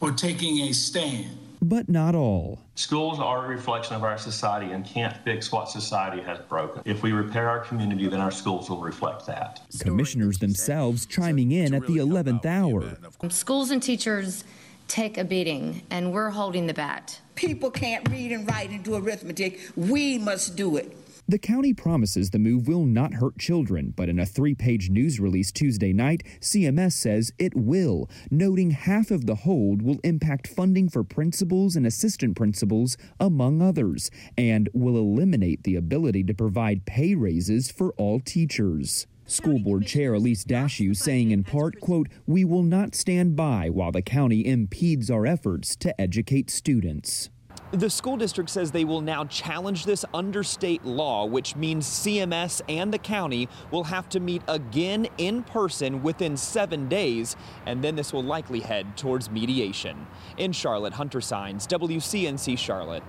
or 0.00 0.12
taking 0.12 0.60
a 0.62 0.72
stand. 0.72 1.36
But 1.62 1.90
not 1.90 2.14
all. 2.14 2.58
Schools 2.74 3.18
are 3.18 3.44
a 3.44 3.48
reflection 3.48 3.94
of 3.94 4.02
our 4.02 4.16
society 4.16 4.72
and 4.72 4.84
can't 4.84 5.14
fix 5.24 5.52
what 5.52 5.68
society 5.68 6.22
has 6.22 6.38
broken. 6.48 6.80
If 6.86 7.02
we 7.02 7.12
repair 7.12 7.50
our 7.50 7.60
community, 7.60 8.08
then 8.08 8.18
our 8.20 8.30
schools 8.30 8.70
will 8.70 8.80
reflect 8.80 9.26
that. 9.26 9.60
Commissioners 9.78 10.38
themselves 10.38 11.04
chiming 11.04 11.52
in 11.52 11.74
at 11.74 11.86
the 11.86 11.98
11th 11.98 12.46
hour. 12.46 12.96
Schools 13.28 13.70
and 13.70 13.82
teachers 13.82 14.44
take 14.88 15.18
a 15.18 15.24
beating, 15.24 15.82
and 15.90 16.12
we're 16.12 16.30
holding 16.30 16.66
the 16.66 16.74
bat. 16.74 17.20
People 17.34 17.70
can't 17.70 18.08
read 18.08 18.32
and 18.32 18.48
write 18.48 18.70
and 18.70 18.82
do 18.82 18.96
arithmetic. 18.96 19.60
We 19.76 20.16
must 20.16 20.56
do 20.56 20.78
it. 20.78 20.96
The 21.30 21.38
county 21.38 21.72
promises 21.72 22.30
the 22.30 22.40
move 22.40 22.66
will 22.66 22.84
not 22.84 23.14
hurt 23.14 23.38
children, 23.38 23.94
but 23.96 24.08
in 24.08 24.18
a 24.18 24.26
three 24.26 24.56
page 24.56 24.90
news 24.90 25.20
release 25.20 25.52
Tuesday 25.52 25.92
night, 25.92 26.24
CMS 26.40 26.94
says 26.94 27.32
it 27.38 27.54
will, 27.54 28.10
noting 28.32 28.72
half 28.72 29.12
of 29.12 29.26
the 29.26 29.36
hold 29.36 29.80
will 29.80 30.00
impact 30.02 30.48
funding 30.48 30.88
for 30.88 31.04
principals 31.04 31.76
and 31.76 31.86
assistant 31.86 32.34
principals, 32.34 32.96
among 33.20 33.62
others, 33.62 34.10
and 34.36 34.68
will 34.74 34.96
eliminate 34.96 35.62
the 35.62 35.76
ability 35.76 36.24
to 36.24 36.34
provide 36.34 36.84
pay 36.84 37.14
raises 37.14 37.70
for 37.70 37.92
all 37.92 38.18
teachers. 38.18 39.06
School 39.24 39.60
Board 39.60 39.86
Chair 39.86 40.14
Elise 40.14 40.44
Dashew 40.44 40.96
saying 40.96 41.30
in 41.30 41.44
part, 41.44 41.78
quote, 41.78 42.08
we 42.26 42.44
will 42.44 42.64
not 42.64 42.96
stand 42.96 43.36
by 43.36 43.70
while 43.70 43.92
the 43.92 44.02
county 44.02 44.44
impedes 44.44 45.08
our 45.08 45.26
efforts 45.26 45.76
to 45.76 46.00
educate 46.00 46.50
students. 46.50 47.30
The 47.72 47.88
school 47.88 48.16
district 48.16 48.50
says 48.50 48.72
they 48.72 48.84
will 48.84 49.00
now 49.00 49.24
challenge 49.26 49.84
this 49.84 50.04
under 50.12 50.42
state 50.42 50.84
law, 50.84 51.24
which 51.24 51.54
means 51.54 51.86
CMS 51.86 52.60
and 52.68 52.92
the 52.92 52.98
county 52.98 53.48
will 53.70 53.84
have 53.84 54.08
to 54.08 54.18
meet 54.18 54.42
again 54.48 55.06
in 55.18 55.44
person 55.44 56.02
within 56.02 56.36
seven 56.36 56.88
days, 56.88 57.36
and 57.66 57.82
then 57.82 57.94
this 57.94 58.12
will 58.12 58.24
likely 58.24 58.58
head 58.58 58.96
towards 58.96 59.30
mediation. 59.30 60.04
In 60.36 60.50
Charlotte, 60.50 60.92
Hunter 60.92 61.20
Saenz, 61.20 61.68
WCNC 61.68 62.58
Charlotte. 62.58 63.04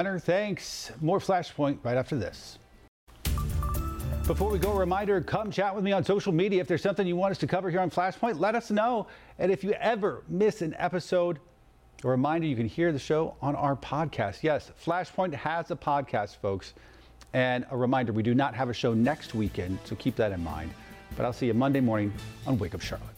Hunter, 0.00 0.18
thanks. 0.18 0.90
More 1.00 1.20
Flashpoint 1.20 1.78
right 1.84 1.96
after 1.96 2.16
this. 2.16 2.58
Before 4.26 4.50
we 4.50 4.58
go, 4.58 4.72
a 4.72 4.76
reminder 4.76 5.20
come 5.20 5.52
chat 5.52 5.72
with 5.72 5.84
me 5.84 5.92
on 5.92 6.02
social 6.02 6.32
media. 6.32 6.60
If 6.60 6.66
there's 6.66 6.82
something 6.82 7.06
you 7.06 7.14
want 7.14 7.30
us 7.30 7.38
to 7.38 7.46
cover 7.46 7.70
here 7.70 7.80
on 7.80 7.90
Flashpoint, 7.90 8.40
let 8.40 8.56
us 8.56 8.72
know. 8.72 9.06
And 9.38 9.52
if 9.52 9.62
you 9.62 9.72
ever 9.74 10.24
miss 10.28 10.62
an 10.62 10.74
episode, 10.78 11.38
a 12.02 12.08
reminder 12.08 12.46
you 12.46 12.56
can 12.56 12.66
hear 12.68 12.92
the 12.92 12.98
show 12.98 13.36
on 13.40 13.54
our 13.56 13.76
podcast. 13.76 14.42
Yes, 14.42 14.70
Flashpoint 14.84 15.34
has 15.34 15.70
a 15.70 15.76
podcast, 15.76 16.36
folks. 16.36 16.74
And 17.32 17.66
a 17.70 17.76
reminder 17.76 18.12
we 18.12 18.22
do 18.22 18.34
not 18.34 18.54
have 18.54 18.68
a 18.68 18.74
show 18.74 18.94
next 18.94 19.34
weekend, 19.34 19.78
so 19.84 19.96
keep 19.96 20.14
that 20.16 20.32
in 20.32 20.42
mind. 20.44 20.70
But 21.16 21.26
I'll 21.26 21.32
see 21.32 21.46
you 21.46 21.54
Monday 21.54 21.80
morning 21.80 22.12
on 22.46 22.58
Wake 22.58 22.74
Up 22.74 22.80
Charlotte. 22.80 23.13